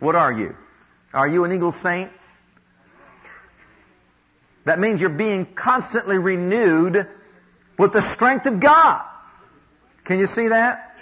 [0.00, 0.54] What are you?
[1.12, 2.10] Are you an eagle saint?
[4.64, 7.06] That means you're being constantly renewed
[7.78, 9.04] with the strength of God.
[10.04, 10.96] Can you see that?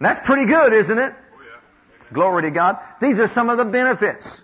[0.00, 1.12] That's pretty good, isn't it?
[1.12, 2.78] Oh, Glory to God.
[3.00, 4.42] These are some of the benefits.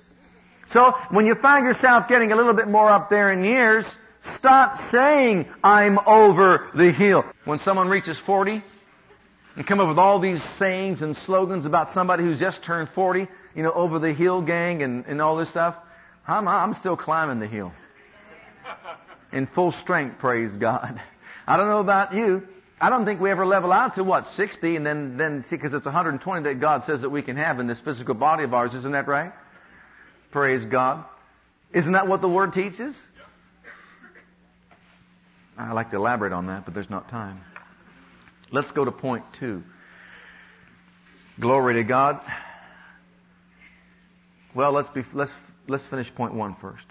[0.70, 3.84] So when you find yourself getting a little bit more up there in years,
[4.36, 7.24] stop saying, I'm over the hill.
[7.44, 8.62] When someone reaches 40
[9.56, 13.28] and come up with all these sayings and slogans about somebody who's just turned 40,
[13.54, 15.76] you know, over the hill gang and, and all this stuff,
[16.26, 17.72] I'm, I'm still climbing the hill.
[19.32, 21.00] In full strength, praise God.
[21.46, 22.46] I don't know about you.
[22.80, 25.74] I don't think we ever level out to what, 60 and then, then see, because
[25.74, 28.74] it's 120 that God says that we can have in this physical body of ours.
[28.74, 29.32] Isn't that right?
[30.32, 31.04] Praise God.
[31.72, 32.94] Isn't that what the Word teaches?
[35.56, 37.40] I'd like to elaborate on that, but there's not time.
[38.50, 39.62] Let's go to point two.
[41.40, 42.20] Glory to God.
[44.54, 45.32] Well, let's be, let's,
[45.66, 46.84] let's finish point one first.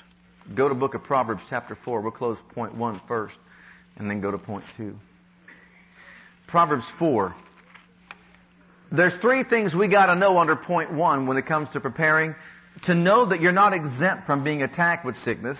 [0.54, 2.02] Go to book of Proverbs chapter four.
[2.02, 3.38] We'll close point one first
[3.97, 4.97] and then go to point two.
[6.54, 7.36] Proverbs 4.
[8.91, 12.36] There's three things we got to know under point one when it comes to preparing.
[12.84, 15.58] To know that you're not exempt from being attacked with sickness.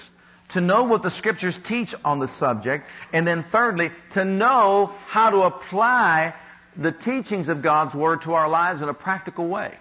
[0.50, 2.86] To know what the scriptures teach on the subject.
[3.12, 6.36] And then thirdly, to know how to apply
[6.78, 9.74] the teachings of God's Word to our lives in a practical way.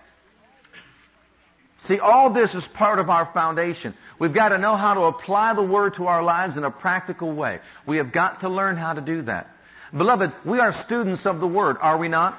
[1.89, 3.95] See, all this is part of our foundation.
[4.19, 7.33] We've got to know how to apply the Word to our lives in a practical
[7.33, 7.59] way.
[7.87, 9.49] We have got to learn how to do that.
[9.97, 12.39] Beloved, we are students of the Word, are we not?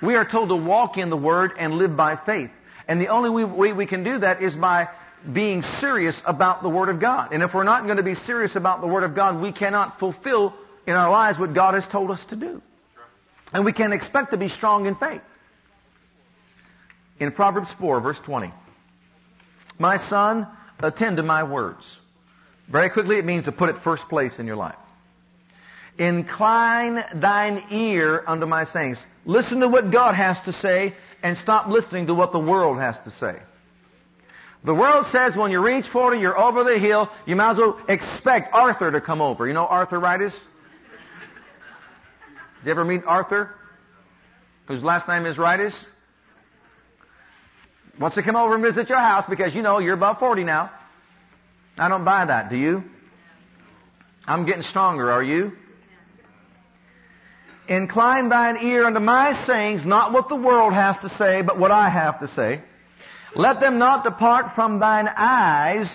[0.00, 2.50] We are told to walk in the Word and live by faith.
[2.86, 4.88] And the only way we can do that is by
[5.32, 7.32] being serious about the Word of God.
[7.32, 9.98] And if we're not going to be serious about the Word of God, we cannot
[9.98, 10.54] fulfill
[10.86, 12.60] in our lives what God has told us to do.
[13.52, 15.22] And we can expect to be strong in faith.
[17.20, 18.52] In Proverbs 4, verse 20.
[19.78, 20.46] My son,
[20.80, 21.84] attend to my words.
[22.70, 24.76] Very quickly, it means to put it first place in your life.
[25.98, 28.98] Incline thine ear unto my sayings.
[29.24, 32.98] Listen to what God has to say and stop listening to what the world has
[33.04, 33.36] to say.
[34.64, 37.78] The world says when you reach 40, you're over the hill, you might as well
[37.86, 39.46] expect Arthur to come over.
[39.46, 40.32] You know arthritis?
[42.60, 43.50] Did you ever meet Arthur?
[44.66, 45.74] Whose last name is Ritis?
[48.00, 50.70] Wants to come over and visit your house because you know you're above 40 now.
[51.76, 52.82] I don't buy that, do you?
[54.26, 55.52] I'm getting stronger, are you?
[57.68, 61.70] Incline thine ear unto my sayings, not what the world has to say, but what
[61.70, 62.62] I have to say.
[63.36, 65.88] Let them not depart from thine eyes.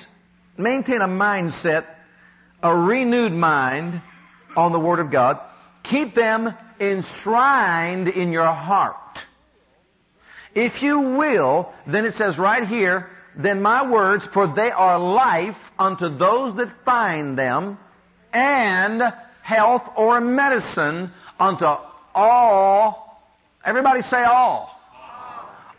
[0.58, 1.86] Maintain a mindset,
[2.62, 4.02] a renewed mind
[4.58, 5.40] on the Word of God.
[5.84, 8.96] Keep them enshrined in your heart.
[10.54, 15.56] If you will, then it says right here, then my words, for they are life
[15.78, 17.78] unto those that find them,
[18.34, 19.02] and
[19.42, 21.66] health or medicine unto
[22.14, 23.24] all,
[23.64, 24.78] everybody say all,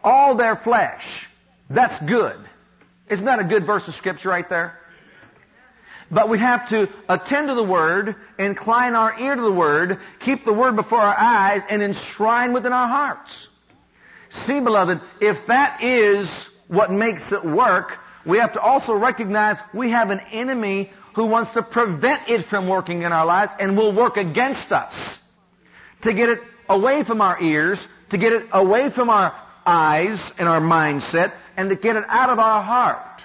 [0.02, 1.28] all their flesh.
[1.70, 2.36] That's good.
[3.08, 4.76] Isn't that a good verse of scripture right there?
[6.10, 10.44] But we have to attend to the Word, incline our ear to the Word, keep
[10.44, 13.48] the Word before our eyes, and enshrine within our hearts.
[14.46, 16.28] See, beloved, if that is
[16.66, 21.52] what makes it work, we have to also recognize we have an enemy who wants
[21.52, 25.20] to prevent it from working in our lives and will work against us
[26.02, 27.78] to get it away from our ears,
[28.10, 29.34] to get it away from our
[29.66, 33.22] eyes and our mindset, and to get it out of our heart.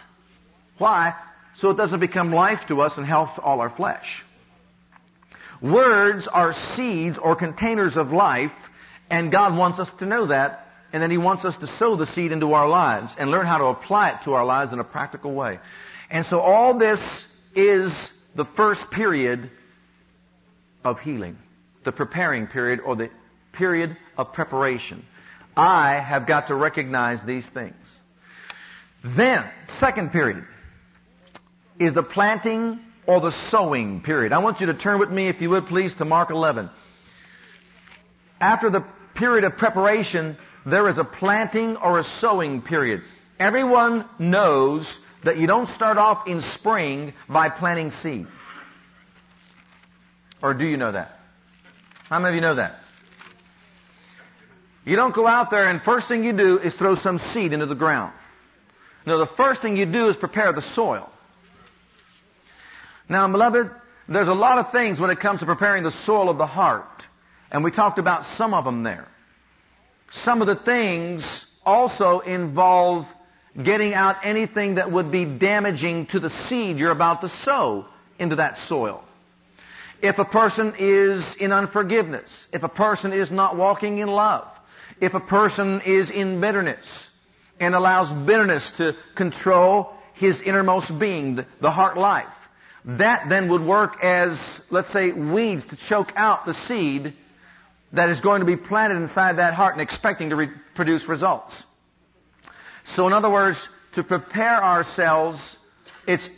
[0.78, 1.16] Why?
[1.60, 4.26] So it doesn't become life to us and health to all our flesh.
[5.62, 8.52] Words are seeds or containers of life,
[9.10, 12.08] and God wants us to know that, and then He wants us to sow the
[12.08, 14.84] seed into our lives and learn how to apply it to our lives in a
[14.84, 15.60] practical way.
[16.10, 17.00] And so all this
[17.56, 19.50] is the first period
[20.84, 21.38] of healing
[21.86, 23.12] the preparing period or the
[23.54, 25.06] period of preparation.
[25.56, 28.02] I have got to recognize these things.
[29.06, 29.46] Then,
[29.80, 30.46] second period
[31.78, 34.34] is the planting or the sowing period.
[34.34, 36.72] I want you to turn with me, if you would please, to Mark 11.
[38.42, 38.84] After the
[39.14, 43.04] period of preparation, there is a planting or a sowing period.
[43.40, 44.92] Everyone knows
[45.24, 48.26] that you don't start off in spring by planting seed.
[50.42, 51.20] Or do you know that?
[52.10, 52.80] How many of you know that?
[54.84, 57.68] You don't go out there and first thing you do is throw some seed into
[57.68, 58.14] the ground.
[59.06, 61.10] No, the first thing you do is prepare the soil.
[63.08, 63.70] Now, beloved,
[64.10, 67.04] there's a lot of things when it comes to preparing the soil of the heart.
[67.52, 69.08] And we talked about some of them there.
[70.10, 73.06] Some of the things also involve
[73.62, 77.86] getting out anything that would be damaging to the seed you're about to sow
[78.20, 79.04] into that soil.
[80.02, 84.48] If a person is in unforgiveness, if a person is not walking in love,
[85.00, 86.86] if a person is in bitterness
[87.60, 92.28] and allows bitterness to control his innermost being, the heart life,
[92.86, 94.38] that then would work as,
[94.70, 97.14] let's say, weeds to choke out the seed
[97.94, 101.54] that is going to be planted inside that heart and expecting to re- produce results.
[102.96, 103.58] So in other words,
[103.94, 105.40] to prepare ourselves,
[106.08, 106.30] it's,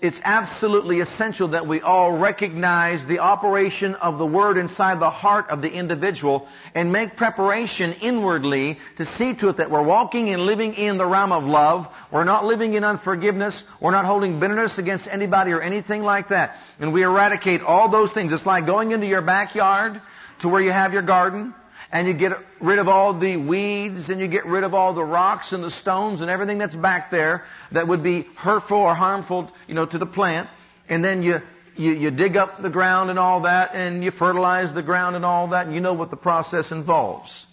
[0.00, 5.50] it's absolutely essential that we all recognize the operation of the Word inside the heart
[5.50, 10.42] of the individual and make preparation inwardly to see to it that we're walking and
[10.42, 11.88] living in the realm of love.
[12.12, 13.60] We're not living in unforgiveness.
[13.80, 16.56] We're not holding bitterness against anybody or anything like that.
[16.78, 18.32] And we eradicate all those things.
[18.32, 20.00] It's like going into your backyard
[20.40, 21.54] to where you have your garden
[21.90, 25.04] and you get rid of all the weeds and you get rid of all the
[25.04, 29.50] rocks and the stones and everything that's back there that would be hurtful or harmful,
[29.66, 30.48] you know, to the plant.
[30.88, 31.38] And then you,
[31.76, 35.24] you, you dig up the ground and all that and you fertilize the ground and
[35.24, 37.46] all that and you know what the process involves.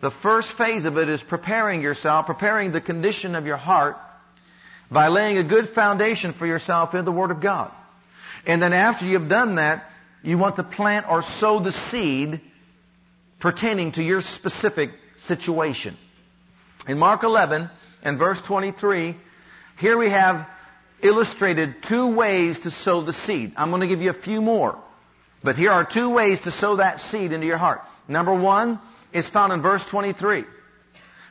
[0.00, 3.96] The first phase of it is preparing yourself, preparing the condition of your heart
[4.90, 7.70] by laying a good foundation for yourself in the Word of God.
[8.46, 9.84] And then after you've done that,
[10.22, 12.40] you want to plant or sow the seed
[13.40, 14.90] pertaining to your specific
[15.26, 15.96] situation.
[16.86, 17.70] In Mark 11
[18.02, 19.16] and verse 23,
[19.78, 20.46] here we have
[21.02, 23.54] illustrated two ways to sow the seed.
[23.56, 24.78] I'm going to give you a few more.
[25.42, 27.80] But here are two ways to sow that seed into your heart.
[28.06, 28.78] Number one
[29.12, 30.44] is found in verse 23.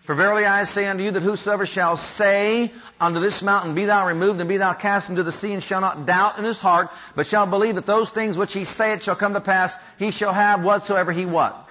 [0.05, 4.07] For verily I say unto you that whosoever shall say unto this mountain, Be thou
[4.07, 6.89] removed and be thou cast into the sea, and shall not doubt in his heart,
[7.15, 10.33] but shall believe that those things which he saith shall come to pass, he shall
[10.33, 11.68] have whatsoever he what?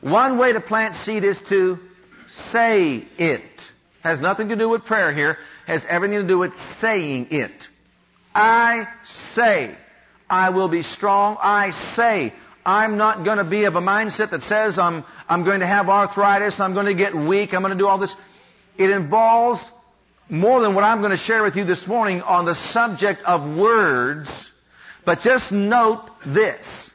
[0.00, 1.78] One way to plant seed is to
[2.52, 3.42] say it.
[4.02, 5.36] Has nothing to do with prayer here.
[5.66, 7.68] Has everything to do with saying it.
[8.34, 8.86] I
[9.34, 9.76] say,
[10.28, 11.36] I will be strong.
[11.40, 12.32] I say,
[12.64, 15.88] I'm not going to be of a mindset that says I'm, I'm going to have
[15.88, 18.14] arthritis, I'm going to get weak, I'm going to do all this.
[18.76, 19.60] It involves
[20.28, 23.56] more than what I'm going to share with you this morning on the subject of
[23.56, 24.30] words,
[25.04, 26.90] but just note this.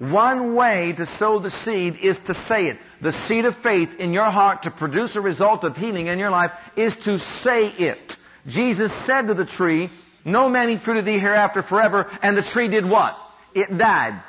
[0.00, 2.78] One way to sow the seed is to say it.
[3.02, 6.30] The seed of faith in your heart to produce a result of healing in your
[6.30, 8.16] life is to say it.
[8.46, 9.90] Jesus said to the tree,
[10.24, 13.14] No man eat fruit of thee hereafter forever, and the tree did what?
[13.54, 14.22] It died.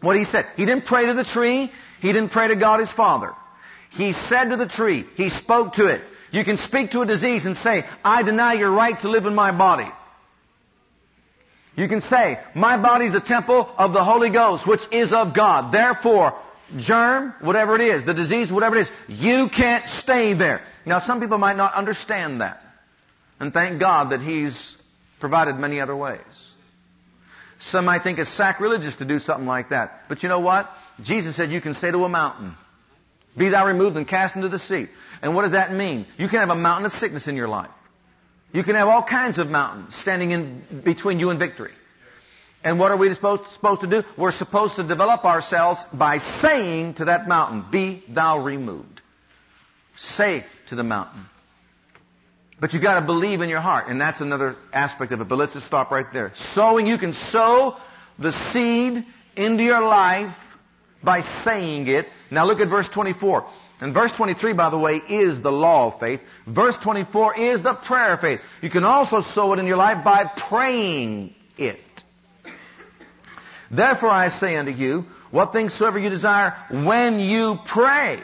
[0.00, 0.46] What he said.
[0.56, 1.72] He didn't pray to the tree.
[2.00, 3.32] He didn't pray to God his Father.
[3.90, 6.02] He said to the tree, He spoke to it.
[6.30, 9.34] You can speak to a disease and say, I deny your right to live in
[9.34, 9.90] my body.
[11.76, 15.34] You can say, my body is a temple of the Holy Ghost, which is of
[15.34, 15.72] God.
[15.72, 16.38] Therefore,
[16.76, 20.62] germ, whatever it is, the disease, whatever it is, you can't stay there.
[20.84, 22.60] Now, some people might not understand that.
[23.38, 24.76] And thank God that He's
[25.20, 26.20] provided many other ways.
[27.60, 30.02] Some might think it's sacrilegious to do something like that.
[30.08, 30.68] But you know what?
[31.02, 32.56] Jesus said you can say to a mountain,
[33.36, 34.86] Be thou removed and cast into the sea.
[35.22, 36.06] And what does that mean?
[36.16, 37.70] You can have a mountain of sickness in your life.
[38.52, 41.72] You can have all kinds of mountains standing in between you and victory.
[42.62, 44.02] And what are we supposed, supposed to do?
[44.18, 49.00] We're supposed to develop ourselves by saying to that mountain, Be thou removed.
[49.96, 51.26] Say to the mountain.
[52.60, 55.28] But you've gotta believe in your heart, and that's another aspect of it.
[55.28, 56.32] But let's just stop right there.
[56.54, 57.78] Sowing, you can sow
[58.18, 60.34] the seed into your life
[61.02, 62.06] by saying it.
[62.30, 63.48] Now look at verse 24.
[63.80, 66.20] And verse 23, by the way, is the law of faith.
[66.46, 68.40] Verse 24 is the prayer of faith.
[68.60, 71.78] You can also sow it in your life by praying it.
[73.70, 78.20] Therefore I say unto you, what things soever you desire when you pray,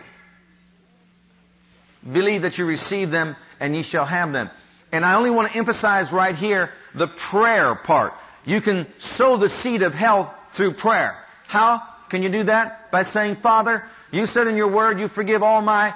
[2.05, 4.51] believe that you receive them and ye shall have them.
[4.93, 8.13] And I only want to emphasize right here the prayer part.
[8.45, 8.87] You can
[9.17, 11.17] sow the seed of health through prayer.
[11.47, 12.91] How can you do that?
[12.91, 13.85] By saying, Father,
[14.17, 15.95] you said in your word, you forgive all my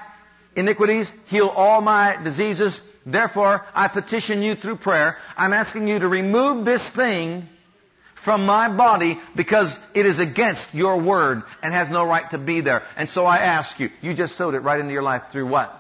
[0.57, 2.81] iniquities, heal all my diseases.
[3.07, 5.17] Therefore, I petition you through prayer.
[5.37, 7.49] I'm asking you to remove this thing
[8.25, 12.61] from my body because it is against your word and has no right to be
[12.61, 12.83] there.
[12.97, 15.73] And so I ask you, you just sowed it right into your life through what?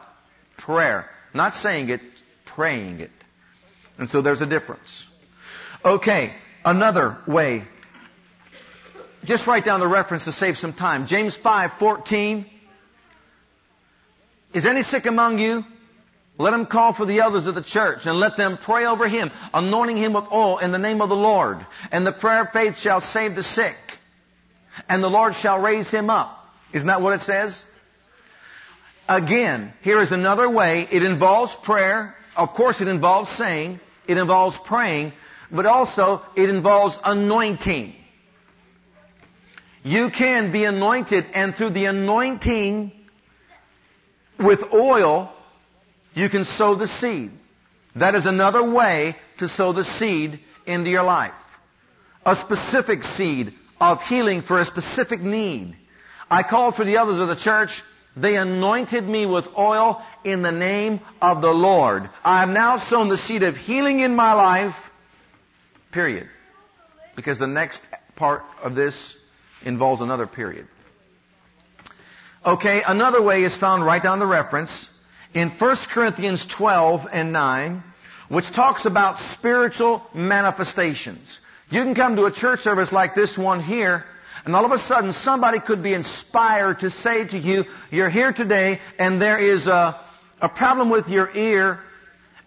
[0.56, 1.06] Prayer.
[1.34, 2.00] Not saying it,
[2.46, 3.10] praying it.
[3.98, 5.04] And so there's a difference.
[5.84, 6.34] Okay,
[6.64, 7.64] another way
[9.24, 11.06] just write down the reference to save some time.
[11.06, 12.46] James 5, 14.
[14.54, 15.62] Is any sick among you?
[16.38, 19.30] Let him call for the elders of the church and let them pray over him,
[19.52, 21.64] anointing him with oil in the name of the Lord.
[21.92, 23.76] And the prayer of faith shall save the sick.
[24.88, 26.38] And the Lord shall raise him up.
[26.72, 27.62] Isn't that what it says?
[29.06, 30.88] Again, here is another way.
[30.90, 32.14] It involves prayer.
[32.36, 33.80] Of course, it involves saying.
[34.08, 35.12] It involves praying.
[35.50, 37.96] But also, it involves anointing.
[39.82, 42.92] You can be anointed and through the anointing
[44.38, 45.32] with oil,
[46.14, 47.30] you can sow the seed.
[47.96, 51.32] That is another way to sow the seed into your life.
[52.24, 55.76] A specific seed of healing for a specific need.
[56.30, 57.82] I called for the others of the church.
[58.16, 62.08] They anointed me with oil in the name of the Lord.
[62.22, 64.76] I have now sown the seed of healing in my life.
[65.92, 66.28] Period.
[67.16, 67.82] Because the next
[68.16, 68.94] part of this
[69.64, 70.66] involves another period.
[72.44, 74.88] Okay, another way is found right down the reference
[75.34, 77.82] in 1 Corinthians 12 and 9,
[78.28, 81.38] which talks about spiritual manifestations.
[81.68, 84.04] You can come to a church service like this one here,
[84.44, 88.32] and all of a sudden somebody could be inspired to say to you, you're here
[88.32, 90.00] today and there is a,
[90.40, 91.80] a problem with your ear,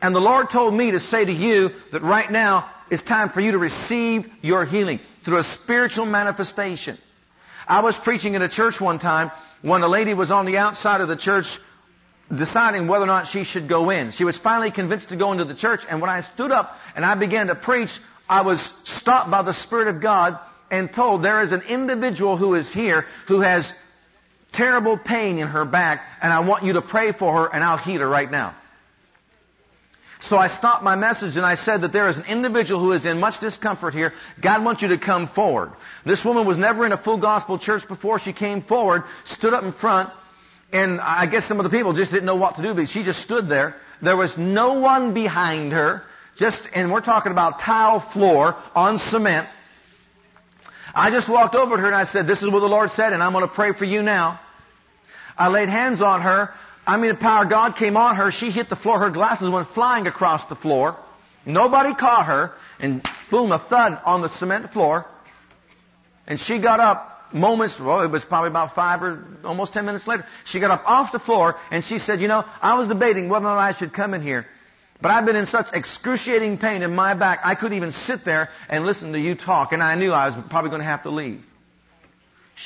[0.01, 3.41] and the Lord told me to say to you that right now it's time for
[3.41, 6.97] you to receive your healing through a spiritual manifestation.
[7.67, 11.01] I was preaching in a church one time when a lady was on the outside
[11.01, 11.45] of the church
[12.33, 14.11] deciding whether or not she should go in.
[14.11, 17.05] She was finally convinced to go into the church, and when I stood up and
[17.05, 17.91] I began to preach,
[18.27, 20.39] I was stopped by the Spirit of God
[20.71, 23.71] and told there is an individual who is here who has
[24.53, 27.77] terrible pain in her back, and I want you to pray for her, and I'll
[27.77, 28.55] heal her right now.
[30.29, 33.05] So I stopped my message and I said that there is an individual who is
[33.05, 34.13] in much discomfort here.
[34.41, 35.71] God wants you to come forward.
[36.05, 38.19] This woman was never in a full gospel church before.
[38.19, 40.09] She came forward, stood up in front,
[40.71, 43.03] and I guess some of the people just didn't know what to do, but she
[43.03, 43.75] just stood there.
[44.01, 46.03] There was no one behind her.
[46.37, 49.47] Just, and we're talking about tile floor on cement.
[50.95, 53.13] I just walked over to her and I said, this is what the Lord said
[53.13, 54.39] and I'm going to pray for you now.
[55.37, 56.53] I laid hands on her.
[56.85, 58.31] I mean, the power of God came on her.
[58.31, 58.99] She hit the floor.
[58.99, 60.97] Her glasses went flying across the floor.
[61.45, 62.51] Nobody caught her.
[62.79, 65.05] And boom, a thud on the cement floor.
[66.27, 70.07] And she got up moments, well, it was probably about five or almost ten minutes
[70.07, 73.27] later, she got up off the floor and she said, you know, I was debating
[73.29, 74.45] whether or not I should come in here.
[75.01, 78.49] But I've been in such excruciating pain in my back, I couldn't even sit there
[78.69, 81.09] and listen to you talk, and I knew I was probably going to have to
[81.09, 81.41] leave.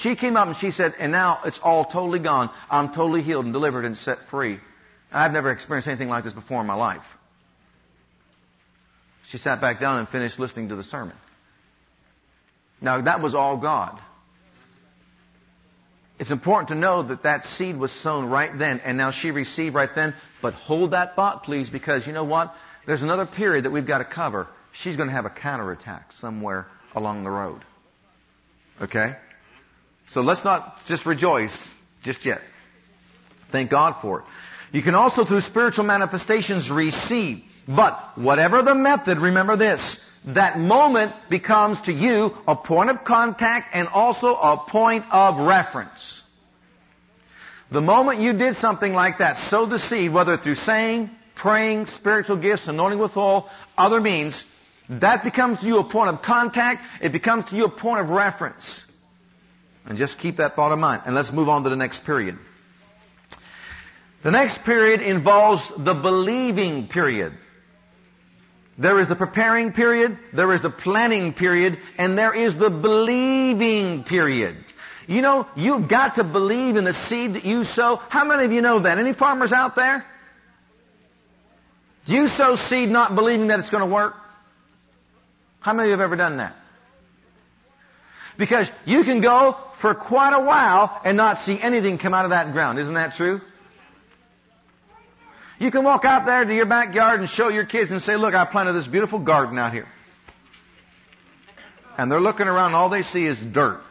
[0.02, 2.52] She came up and she said, and now it's all totally gone.
[2.70, 4.60] I'm totally healed and delivered and set free.
[5.12, 7.04] I've never experienced anything like this before in my life.
[9.30, 11.16] She sat back down and finished listening to the sermon.
[12.80, 14.00] Now that was all God.
[16.20, 19.76] It's important to know that that seed was sown right then, and now she received
[19.76, 20.16] right then.
[20.42, 22.54] But hold that thought, please, because you know what?
[22.86, 24.48] There's another period that we've got to cover.
[24.82, 27.64] She's going to have a counterattack somewhere along the road.
[28.82, 29.16] Okay?
[30.08, 31.58] So let's not just rejoice
[32.04, 32.40] just yet.
[33.52, 34.26] Thank God for it.
[34.72, 37.44] You can also, through spiritual manifestations, receive.
[37.68, 43.70] But whatever the method, remember this that moment becomes to you a point of contact
[43.74, 46.22] and also a point of reference.
[47.72, 52.38] The moment you did something like that, sow the seed, whether through saying, praying, spiritual
[52.38, 54.44] gifts, anointing with oil, other means,
[54.90, 56.82] that becomes to you a point of contact.
[57.02, 58.86] It becomes to you a point of reference.
[59.88, 61.04] And just keep that thought in mind.
[61.06, 62.38] And let's move on to the next period.
[64.24, 67.34] The next period involves the believing period.
[68.78, 74.04] There is the preparing period, there is the planning period, and there is the believing
[74.04, 74.58] period.
[75.08, 77.96] You know, you've got to believe in the seed that you sow.
[77.96, 79.00] How many of you know that?
[79.00, 80.06] Any farmers out there?
[82.06, 84.14] You sow seed not believing that it's going to work?
[85.60, 86.56] How many of you have ever done that?
[88.38, 92.32] Because you can go for quite a while and not see anything come out of
[92.32, 92.80] that ground.
[92.80, 93.42] Isn't that true?
[95.60, 98.36] You can walk out there to your backyard and show your kids and say, look,
[98.36, 99.88] I planted this beautiful garden out here.
[101.98, 103.82] And they're looking around and all they see is dirt.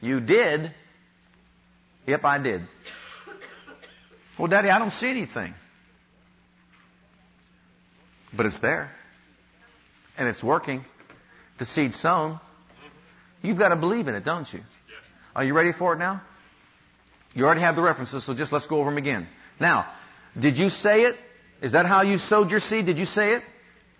[0.00, 0.74] You did?
[2.06, 2.62] Yep, I did.
[4.38, 5.54] Well, Daddy, I don't see anything.
[8.34, 8.90] But it's there.
[10.18, 10.84] And it's working.
[11.62, 12.40] The seed sown.
[13.40, 14.62] You've got to believe in it, don't you?
[15.32, 16.20] Are you ready for it now?
[17.34, 19.28] You already have the references, so just let's go over them again.
[19.60, 19.88] Now,
[20.36, 21.14] did you say it?
[21.62, 22.86] Is that how you sowed your seed?
[22.86, 23.44] Did you say it?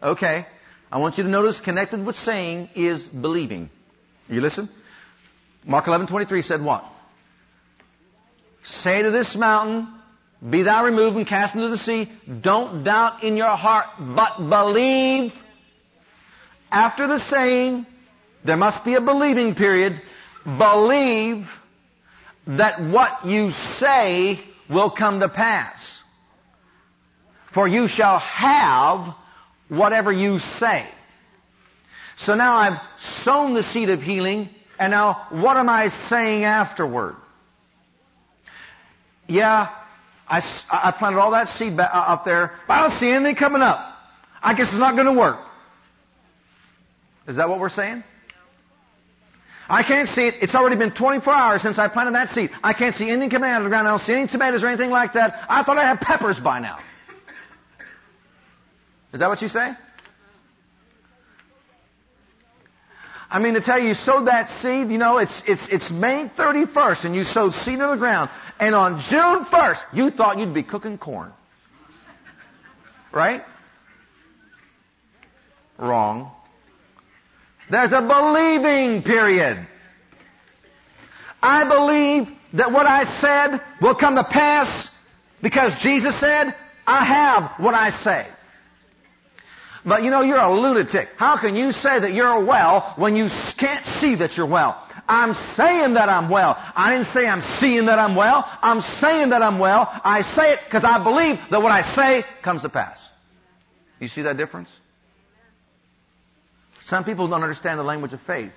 [0.03, 0.45] Okay.
[0.91, 3.71] I want you to notice connected with saying is believing.
[4.29, 4.69] You listen?
[5.65, 6.85] Mark 11:23 said what?
[8.65, 9.87] Say to this mountain,
[10.51, 12.11] be thou removed and cast into the sea.
[12.41, 15.33] Don't doubt in your heart, but believe.
[16.73, 17.87] After the saying,
[18.47, 20.01] there must be a believing period.
[20.45, 21.47] Believe
[22.47, 25.79] that what you say will come to pass.
[27.53, 29.15] For you shall have
[29.69, 30.89] whatever you say.
[32.17, 34.49] So now I've sown the seed of healing,
[34.79, 37.17] and now what am I saying afterward?
[39.29, 39.69] Yeah,
[40.27, 43.61] I, I planted all that seed uh, up there, but I don't see anything coming
[43.61, 43.95] up.
[44.43, 45.39] I guess it's not going to work.
[47.29, 48.03] Is that what we're saying?
[49.69, 50.35] I can't see it.
[50.41, 52.51] It's already been 24 hours since I planted that seed.
[52.63, 53.87] I can't see anything coming out of the ground.
[53.87, 55.47] I don't see any tomatoes or anything like that.
[55.49, 56.79] I thought I had peppers by now.
[59.13, 59.73] Is that what you say?
[63.31, 66.31] I mean, to tell you, you sowed that seed, you know, it's, it's, it's May
[66.37, 68.31] 31st and you sowed seed in the ground.
[68.61, 71.33] And on June 1st, you thought you'd be cooking corn.
[73.11, 73.43] Right?
[75.79, 76.31] Wrong.
[77.73, 79.67] There's a believing period.
[81.43, 84.91] I believe that what I said will come to pass
[85.41, 86.55] because Jesus said,
[86.87, 88.29] I have what I say.
[89.87, 91.09] But you know, you're a lunatic.
[91.17, 94.87] How can you say that you're well when you can't see that you're well?
[95.09, 96.55] I'm saying that I'm well.
[96.77, 98.45] I didn't say I'm seeing that I'm well.
[98.61, 99.89] I'm saying that I'm well.
[100.05, 103.03] I say it because I believe that what I say comes to pass.
[103.99, 104.69] You see that difference?
[106.87, 108.53] Some people don't understand the language of faith.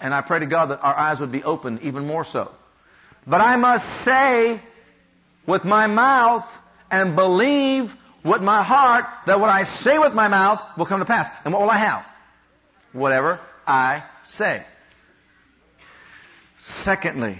[0.00, 2.50] And I pray to God that our eyes would be opened even more so.
[3.26, 4.60] But I must say
[5.46, 6.44] with my mouth
[6.90, 7.90] and believe
[8.24, 11.30] with my heart that what I say with my mouth will come to pass.
[11.44, 12.04] And what will I have?
[12.92, 14.64] Whatever I say.
[16.82, 17.38] Secondly,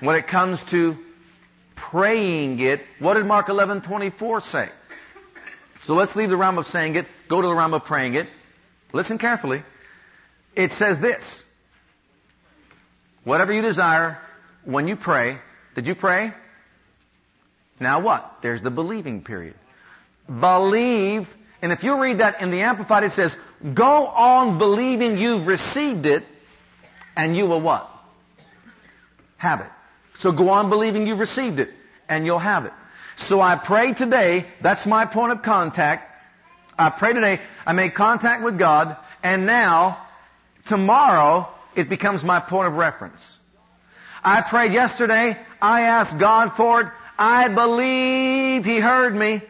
[0.00, 0.96] when it comes to
[1.74, 4.68] praying it, what did Mark 11:24 say?
[5.82, 8.28] So let's leave the realm of saying it, go to the realm of praying it.
[8.92, 9.62] Listen carefully.
[10.54, 11.22] It says this.
[13.24, 14.18] Whatever you desire
[14.64, 15.38] when you pray,
[15.74, 16.32] did you pray?
[17.78, 18.38] Now what?
[18.42, 19.54] There's the believing period
[20.26, 21.26] believe.
[21.62, 23.32] And if you read that in the Amplified, it says,
[23.74, 26.24] go on believing you've received it,
[27.16, 27.88] and you will what?
[29.38, 29.70] Have it.
[30.20, 31.70] So go on believing you've received it,
[32.08, 32.72] and you'll have it.
[33.18, 36.05] So I pray today, that's my point of contact.
[36.78, 40.06] I pray today, I make contact with God, and now,
[40.68, 43.38] tomorrow, it becomes my point of reference.
[44.22, 46.86] I prayed yesterday, I asked God for it,
[47.18, 49.42] I believe He heard me.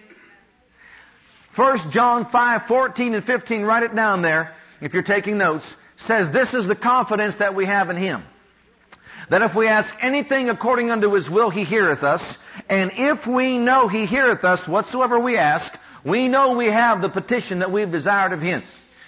[1.57, 5.65] 1 John 5, 14 and 15, write it down there if you're taking notes,
[6.07, 8.23] says this is the confidence that we have in Him.
[9.31, 12.23] That if we ask anything according unto His will, He heareth us.
[12.69, 15.73] And if we know He heareth us whatsoever we ask,
[16.07, 18.63] we know we have the petition that we've desired of Him.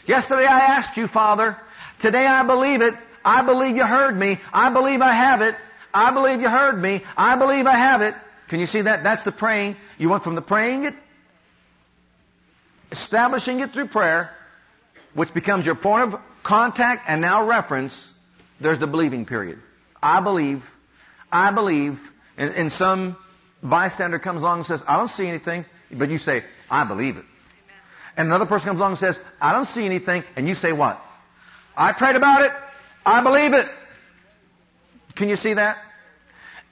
[0.06, 1.56] Yesterday I asked you, Father.
[2.00, 2.94] Today I believe it.
[3.24, 4.40] I believe you heard me.
[4.52, 5.54] I believe I have it.
[5.92, 7.02] I believe you heard me.
[7.16, 8.14] I believe I have it.
[8.48, 9.02] Can you see that?
[9.04, 9.76] That's the praying.
[9.98, 10.94] You went from the praying it
[12.90, 14.30] establishing it through prayer,
[15.14, 18.12] which becomes your point of contact and now reference,
[18.60, 19.58] there's the believing period.
[20.02, 20.62] I believe,
[21.30, 21.98] I believe,
[22.36, 23.16] and, and some
[23.62, 27.24] bystander comes along and says, I don't see anything, but you say, I believe it.
[28.16, 31.00] And another person comes along and says, I don't see anything, and you say what?
[31.76, 32.52] I prayed about it,
[33.06, 33.66] I believe it.
[35.14, 35.78] Can you see that?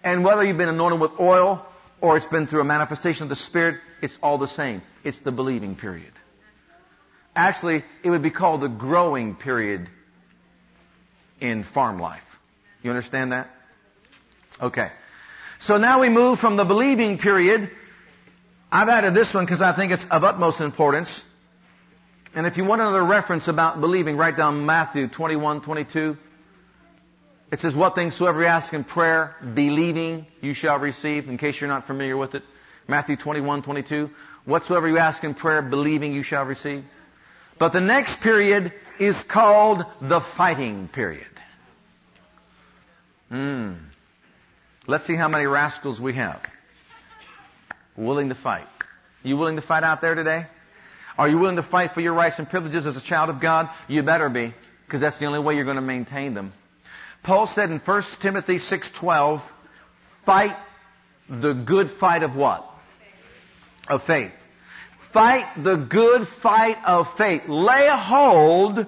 [0.03, 1.65] And whether you've been anointed with oil
[2.01, 4.83] or it's been through a manifestation of the Spirit, it's all the same.
[5.05, 6.13] It's the believing period.
[7.35, 9.89] Actually, it would be called the growing period
[11.41, 12.23] in farm life.
[12.83, 13.51] You understand that?
[14.61, 14.91] Okay.
[15.61, 17.71] So now we move from the believing period.
[18.71, 21.23] I've added this one because I think it's of utmost importance.
[22.35, 26.17] And if you want another reference about believing, write down Matthew 21, 22.
[27.53, 31.61] It says, What things soever you ask in prayer, believing you shall receive, in case
[31.61, 32.43] you're not familiar with it.
[32.89, 34.11] Matthew 21, 22.
[34.45, 36.85] Whatsoever you ask in prayer, believing you shall receive.
[37.59, 41.27] But the next period is called the fighting period.
[43.29, 43.75] Hmm.
[44.87, 46.43] Let's see how many rascals we have.
[47.97, 48.67] Willing to fight.
[49.23, 50.47] You willing to fight out there today?
[51.19, 53.71] Are you willing to fight for your rights and privileges as a child of God?
[53.89, 56.53] You better be, because that's the only way you're going to maintain them.
[57.23, 59.43] Paul said in 1 Timothy 6:12,
[60.25, 60.57] "Fight
[61.29, 62.65] the good fight of what?
[63.89, 64.33] Of faith.
[65.13, 67.49] Fight the good fight of faith.
[67.49, 68.87] Lay a hold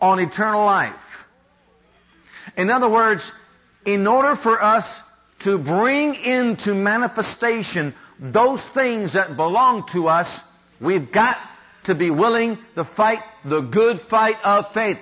[0.00, 0.94] on eternal life."
[2.56, 3.30] In other words,
[3.84, 4.86] in order for us
[5.40, 10.28] to bring into manifestation those things that belong to us,
[10.80, 11.36] we've got
[11.84, 14.98] to be willing to fight the good fight of faith.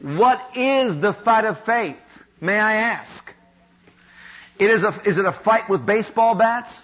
[0.00, 1.96] What is the fight of faith?
[2.40, 3.24] May I ask?
[4.58, 6.80] It is, a, is it a fight with baseball bats?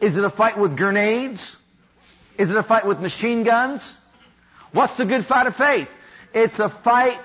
[0.00, 1.56] Is it a fight with grenades?
[2.38, 3.82] Is it a fight with machine guns?
[4.72, 5.88] What's the good fight of faith?
[6.34, 7.18] It's a fight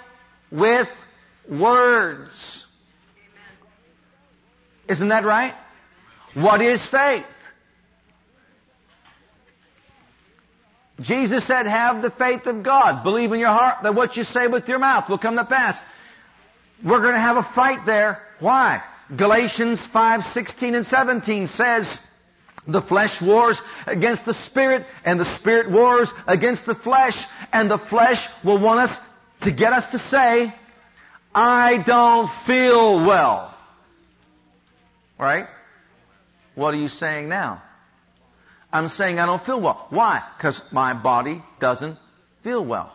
[0.51, 0.87] with
[1.49, 2.65] words.
[4.87, 5.53] Isn't that right?
[6.33, 7.25] What is faith?
[10.99, 13.03] Jesus said, have the faith of God.
[13.03, 15.77] Believe in your heart that what you say with your mouth will come to pass.
[16.83, 18.21] We're going to have a fight there.
[18.39, 18.83] Why?
[19.15, 21.99] Galatians 5, 16 and 17 says,
[22.67, 27.15] the flesh wars against the spirit, and the spirit wars against the flesh,
[27.53, 28.97] and the flesh will want us
[29.43, 30.53] to get us to say,
[31.33, 33.55] I don't feel well.
[35.17, 35.47] Right?
[36.55, 37.63] What are you saying now?
[38.71, 39.87] I'm saying I don't feel well.
[39.89, 40.23] Why?
[40.37, 41.97] Because my body doesn't
[42.43, 42.91] feel well.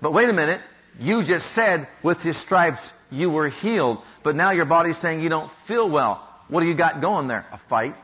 [0.00, 0.60] But wait a minute.
[0.98, 5.28] You just said with his stripes you were healed, but now your body's saying you
[5.28, 6.28] don't feel well.
[6.48, 7.46] What do you got going there?
[7.52, 7.96] A fight?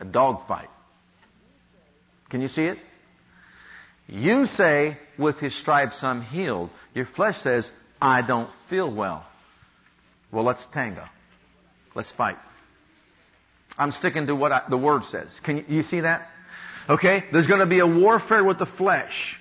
[0.00, 0.68] A dog fight.
[2.30, 2.78] Can you see it?
[4.06, 6.70] You say, with his stripes I'm healed.
[6.94, 9.26] Your flesh says, I don't feel well.
[10.32, 11.04] Well, let's tango.
[11.94, 12.36] Let's fight.
[13.78, 15.28] I'm sticking to what I, the Word says.
[15.44, 16.28] Can you, you see that?
[16.88, 17.24] Okay?
[17.32, 19.38] There's going to be a warfare with the flesh.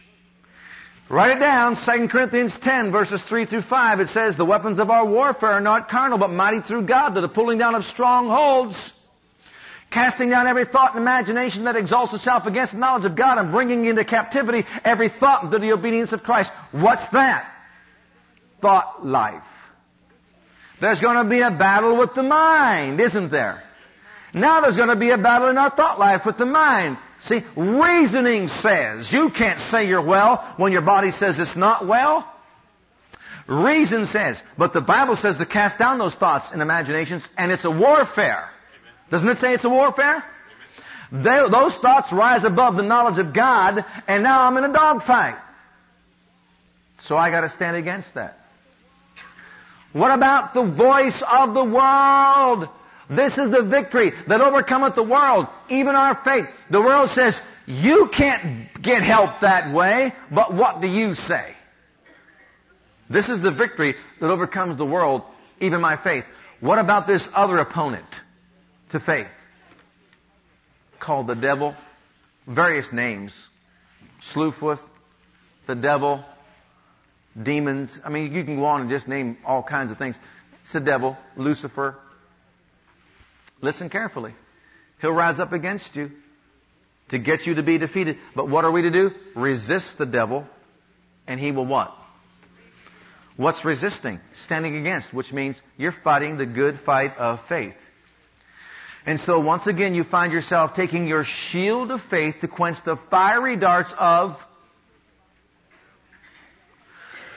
[1.10, 4.00] Write it down, 2 Corinthians 10 verses 3 through 5.
[4.02, 7.22] It says, The weapons of our warfare are not carnal, but mighty through God to
[7.22, 8.76] the pulling down of strongholds,
[9.90, 13.52] casting down every thought and imagination that exalts itself against the knowledge of God, and
[13.52, 16.52] bringing into captivity every thought into the obedience of Christ.
[16.74, 17.54] What's that?
[18.62, 19.44] Thought life.
[20.82, 23.64] There's going to be a battle with the mind, isn't there?
[24.40, 26.98] Now there's going to be a battle in our thought life with the mind.
[27.22, 32.32] See, reasoning says you can't say you're well when your body says it's not well.
[33.48, 37.64] Reason says, but the Bible says to cast down those thoughts and imaginations, and it's
[37.64, 38.50] a warfare.
[39.10, 40.24] Doesn't it say it's a warfare?
[41.12, 45.38] They, those thoughts rise above the knowledge of God, and now I'm in a dogfight.
[47.04, 48.38] So I got to stand against that.
[49.94, 52.68] What about the voice of the world?
[53.10, 56.46] This is the victory that overcometh the world, even our faith.
[56.70, 61.54] The world says, you can't get help that way, but what do you say?
[63.10, 65.22] This is the victory that overcomes the world,
[65.62, 66.26] even my faith.
[66.60, 68.08] What about this other opponent
[68.92, 69.28] to faith?
[71.00, 71.76] Called the devil.
[72.48, 73.32] Various names.
[74.34, 74.80] Slewfoot,
[75.68, 76.26] the devil,
[77.42, 77.98] demons.
[78.04, 80.16] I mean, you can go on and just name all kinds of things.
[80.64, 81.96] It's the devil, Lucifer,
[83.62, 84.34] Listen carefully.
[85.02, 86.12] He'll rise up against you
[87.10, 88.18] to get you to be defeated.
[88.36, 89.12] But what are we to do?
[89.36, 90.46] Resist the devil,
[91.28, 91.94] and he will what?
[93.36, 94.20] What's resisting?
[94.46, 97.76] Standing against, which means you're fighting the good fight of faith.
[99.06, 103.00] And so once again, you find yourself taking your shield of faith to quench the
[103.10, 104.36] fiery darts of.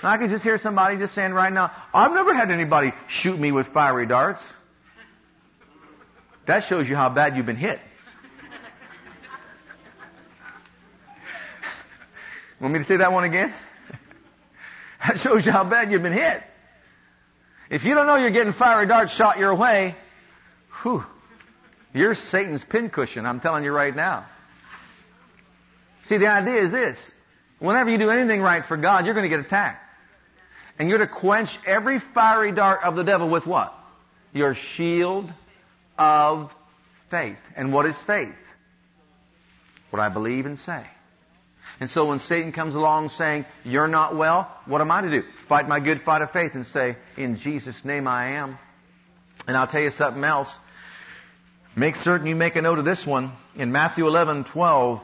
[0.02, 3.52] I can just hear somebody just saying right now, I've never had anybody shoot me
[3.52, 4.40] with fiery darts.
[6.50, 7.78] That shows you how bad you've been hit.
[12.60, 13.54] Want me to say that one again?
[15.06, 16.42] That shows you how bad you've been hit.
[17.70, 19.94] If you don't know you're getting fiery darts shot your way,
[20.82, 21.04] whew,
[21.94, 24.26] you're Satan's pincushion, I'm telling you right now.
[26.08, 26.98] See, the idea is this.
[27.60, 29.84] Whenever you do anything right for God, you're going to get attacked.
[30.80, 33.72] And you're to quench every fiery dart of the devil with what?
[34.32, 35.32] Your shield
[36.00, 36.50] of
[37.10, 37.36] faith.
[37.54, 38.34] And what is faith?
[39.90, 40.84] What I believe and say.
[41.78, 45.22] And so when Satan comes along saying, you're not well, what am I to do?
[45.48, 48.58] Fight my good fight of faith and say, in Jesus' name I am.
[49.46, 50.52] And I'll tell you something else.
[51.76, 53.32] Make certain you make a note of this one.
[53.54, 55.00] In Matthew 11, 12,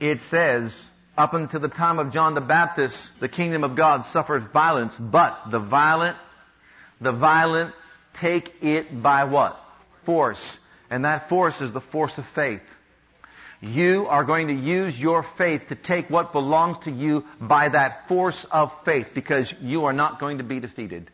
[0.00, 0.74] it says,
[1.16, 5.50] up until the time of John the Baptist, the kingdom of God suffers violence, but
[5.50, 6.16] the violent,
[7.00, 7.74] the violent
[8.20, 9.58] take it by what?
[10.10, 10.58] Force,
[10.90, 12.62] and that force is the force of faith.
[13.60, 18.08] You are going to use your faith to take what belongs to you by that
[18.08, 21.08] force of faith because you are not going to be defeated.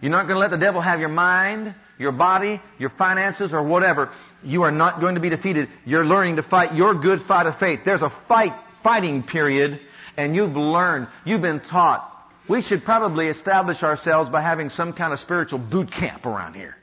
[0.00, 3.64] You're not going to let the devil have your mind, your body, your finances, or
[3.64, 4.12] whatever.
[4.44, 5.68] You are not going to be defeated.
[5.84, 7.80] You're learning to fight your good fight of faith.
[7.84, 8.52] There's a fight,
[8.84, 9.80] fighting period,
[10.16, 12.08] and you've learned, you've been taught.
[12.48, 16.76] We should probably establish ourselves by having some kind of spiritual boot camp around here.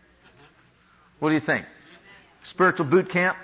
[1.22, 1.68] What do you think?
[2.46, 3.38] Spiritual boot camp?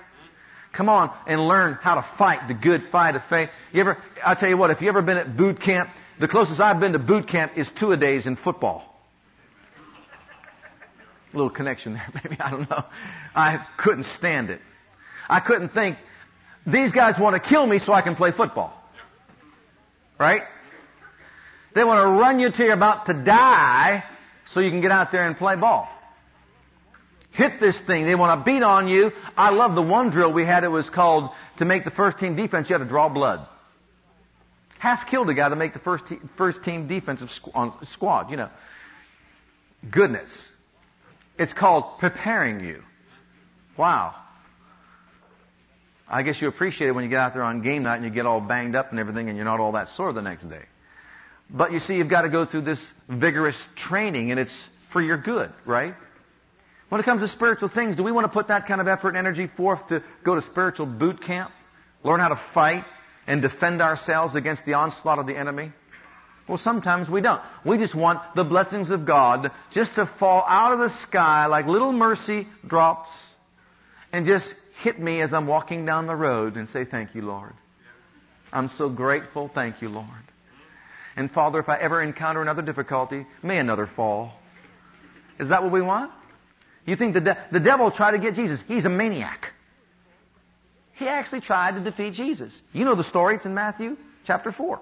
[0.72, 3.50] Come on and learn how to fight the good fight of faith.
[3.72, 6.60] You ever, I'll tell you what, if you ever been at boot camp, the closest
[6.60, 9.00] I've been to boot camp is two a days in football.
[11.32, 12.82] A little connection there, maybe, I don't know.
[13.36, 14.60] I couldn't stand it.
[15.30, 15.98] I couldn't think,
[16.66, 18.76] these guys want to kill me so I can play football.
[20.18, 20.42] Right?
[21.76, 24.02] They want to run you till you're about to die
[24.46, 25.88] so you can get out there and play ball.
[27.38, 28.04] Hit this thing.
[28.04, 29.12] They want to beat on you.
[29.36, 30.64] I love the one drill we had.
[30.64, 33.46] It was called to make the first team defense, you had to draw blood.
[34.80, 38.36] Half killed a guy to make the first, te- first team defensive squ- squad, you
[38.36, 38.50] know.
[39.88, 40.32] Goodness.
[41.38, 42.82] It's called preparing you.
[43.76, 44.16] Wow.
[46.08, 48.10] I guess you appreciate it when you get out there on game night and you
[48.10, 50.64] get all banged up and everything and you're not all that sore the next day.
[51.48, 55.18] But you see, you've got to go through this vigorous training and it's for your
[55.18, 55.94] good, right?
[56.88, 59.10] When it comes to spiritual things, do we want to put that kind of effort
[59.10, 61.50] and energy forth to go to spiritual boot camp?
[62.02, 62.84] Learn how to fight
[63.26, 65.72] and defend ourselves against the onslaught of the enemy?
[66.48, 67.42] Well, sometimes we don't.
[67.64, 71.66] We just want the blessings of God just to fall out of the sky like
[71.66, 73.10] little mercy drops
[74.12, 74.46] and just
[74.82, 77.52] hit me as I'm walking down the road and say, thank you, Lord.
[78.50, 79.50] I'm so grateful.
[79.54, 80.08] Thank you, Lord.
[81.16, 84.32] And Father, if I ever encounter another difficulty, may another fall.
[85.38, 86.12] Is that what we want?
[86.88, 88.60] You think the, de- the devil tried to get Jesus.
[88.66, 89.52] He's a maniac.
[90.94, 92.58] He actually tried to defeat Jesus.
[92.72, 93.36] You know the story.
[93.36, 94.80] It's in Matthew chapter 4.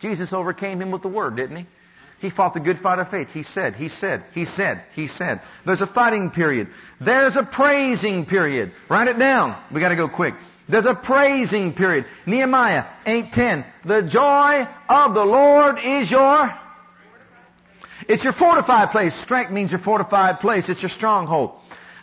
[0.00, 1.66] Jesus overcame him with the word, didn't he?
[2.20, 3.26] He fought the good fight of faith.
[3.34, 5.40] He said, he said, he said, he said.
[5.66, 6.68] There's a fighting period.
[7.00, 8.70] There's a praising period.
[8.88, 9.60] Write it down.
[9.72, 10.34] We gotta go quick.
[10.68, 12.06] There's a praising period.
[12.24, 13.66] Nehemiah 8:10.
[13.84, 16.54] The joy of the Lord is your
[18.08, 19.14] It's your fortified place.
[19.22, 20.68] Strength means your fortified place.
[20.68, 21.52] It's your stronghold.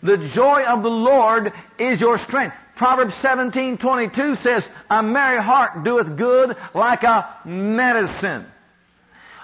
[0.04, 2.56] The joy of the Lord is your strength.
[2.76, 8.46] Proverbs 17:22 says, "A merry heart doeth good like a medicine."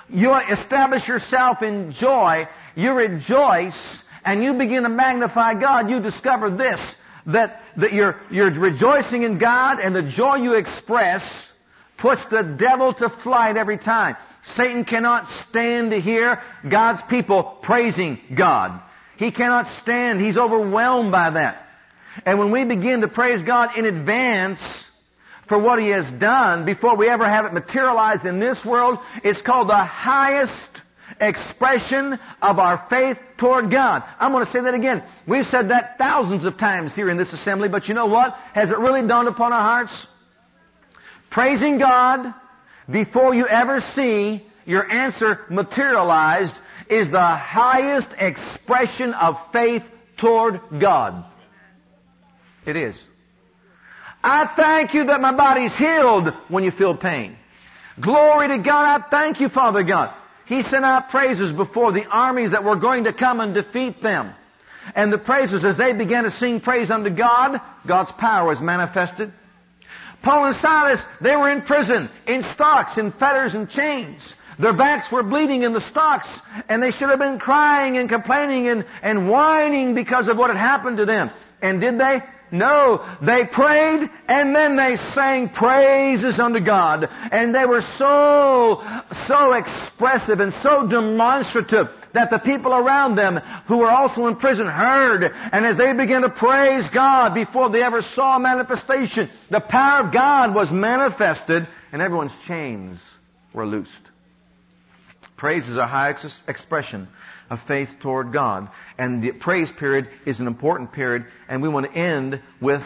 [0.09, 5.89] You establish yourself in joy, you rejoice, and you begin to magnify God.
[5.89, 6.79] You discover this,
[7.27, 11.23] that, that you're, you're rejoicing in God and the joy you express
[11.97, 14.15] puts the devil to flight every time.
[14.55, 18.81] Satan cannot stand to hear God's people praising God.
[19.17, 20.21] He cannot stand.
[20.21, 21.67] He's overwhelmed by that.
[22.25, 24.59] And when we begin to praise God in advance
[25.47, 29.41] for what He has done before we ever have it materialize in this world, it's
[29.41, 30.81] called the highest
[31.19, 34.03] expression of our faith toward God.
[34.19, 35.03] I'm going to say that again.
[35.27, 38.35] We've said that thousands of times here in this assembly, but you know what?
[38.53, 40.07] Has it really dawned upon our hearts?
[41.29, 42.33] Praising God
[42.89, 46.55] before you ever see your answer materialized
[46.89, 49.83] is the highest expression of faith
[50.17, 51.25] toward God.
[52.65, 52.95] It is.
[54.23, 57.37] I thank you that my body's healed when you feel pain.
[57.99, 59.01] Glory to God.
[59.01, 60.13] I thank you, Father God.
[60.45, 64.33] He sent out praises before the armies that were going to come and defeat them.
[64.95, 69.33] And the praises, as they began to sing praise unto God, God's power was manifested.
[70.21, 74.21] Paul and Silas, they were in prison, in stocks, in fetters and chains.
[74.59, 76.27] Their backs were bleeding in the stocks,
[76.67, 80.57] and they should have been crying and complaining and, and whining because of what had
[80.57, 81.29] happened to them.
[81.61, 82.21] And did they?
[82.49, 87.09] No, they prayed and then they sang praises unto God.
[87.31, 88.81] And they were so,
[89.27, 93.37] so expressive and so demonstrative that the people around them
[93.67, 95.23] who were also in prison heard.
[95.23, 100.11] And as they began to praise God before they ever saw manifestation, the power of
[100.11, 102.99] God was manifested and everyone's chains
[103.53, 103.91] were loosed.
[105.37, 107.07] Praise is a high ex- expression
[107.49, 108.69] of faith toward God.
[108.97, 112.83] And the praise period is an important period, and we want to end with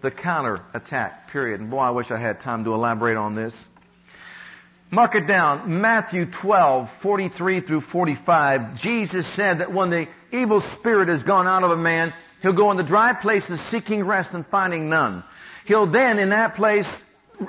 [0.00, 1.60] the counter attack period.
[1.60, 3.54] And boy, I wish I had time to elaborate on this.
[4.90, 5.82] Mark it down.
[5.82, 8.76] Matthew 12, 43 through 45.
[8.76, 12.70] Jesus said that when the evil spirit has gone out of a man, he'll go
[12.70, 15.24] in the dry places seeking rest and finding none.
[15.66, 16.86] He'll then in that place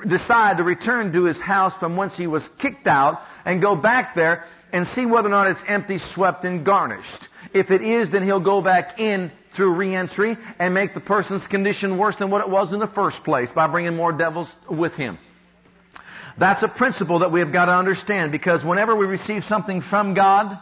[0.06, 4.14] decide to return to his house from whence he was kicked out and go back
[4.14, 7.28] there and see whether or not it's empty, swept, and garnished.
[7.54, 11.96] If it is, then he'll go back in through reentry and make the person's condition
[11.96, 15.18] worse than what it was in the first place by bringing more devils with him.
[16.38, 20.14] That's a principle that we have got to understand because whenever we receive something from
[20.14, 20.58] God,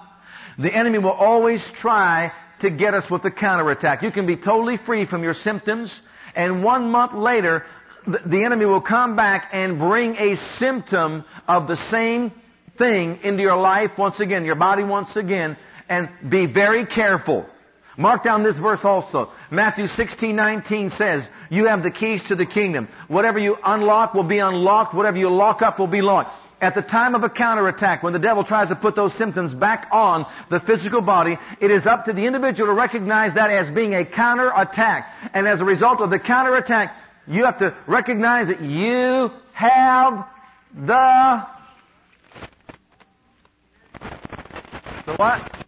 [0.59, 4.03] the enemy will always try to get us with a counterattack.
[4.03, 5.93] You can be totally free from your symptoms
[6.35, 7.64] and one month later,
[8.07, 12.33] the enemy will come back and bring a symptom of the same
[12.79, 15.57] thing into your life once again, your body once again,
[15.89, 17.47] and be very careful.
[17.99, 19.31] Mark down this verse also.
[19.51, 22.87] Matthew 16, 19 says, you have the keys to the kingdom.
[23.09, 24.95] Whatever you unlock will be unlocked.
[24.95, 26.31] Whatever you lock up will be locked.
[26.61, 29.89] At the time of a counterattack, when the devil tries to put those symptoms back
[29.91, 33.95] on the physical body, it is up to the individual to recognize that as being
[33.95, 35.13] a counterattack.
[35.35, 36.95] And as a result of the counterattack,
[37.27, 40.25] you have to recognize that you have
[40.75, 41.47] the
[45.07, 45.68] the what?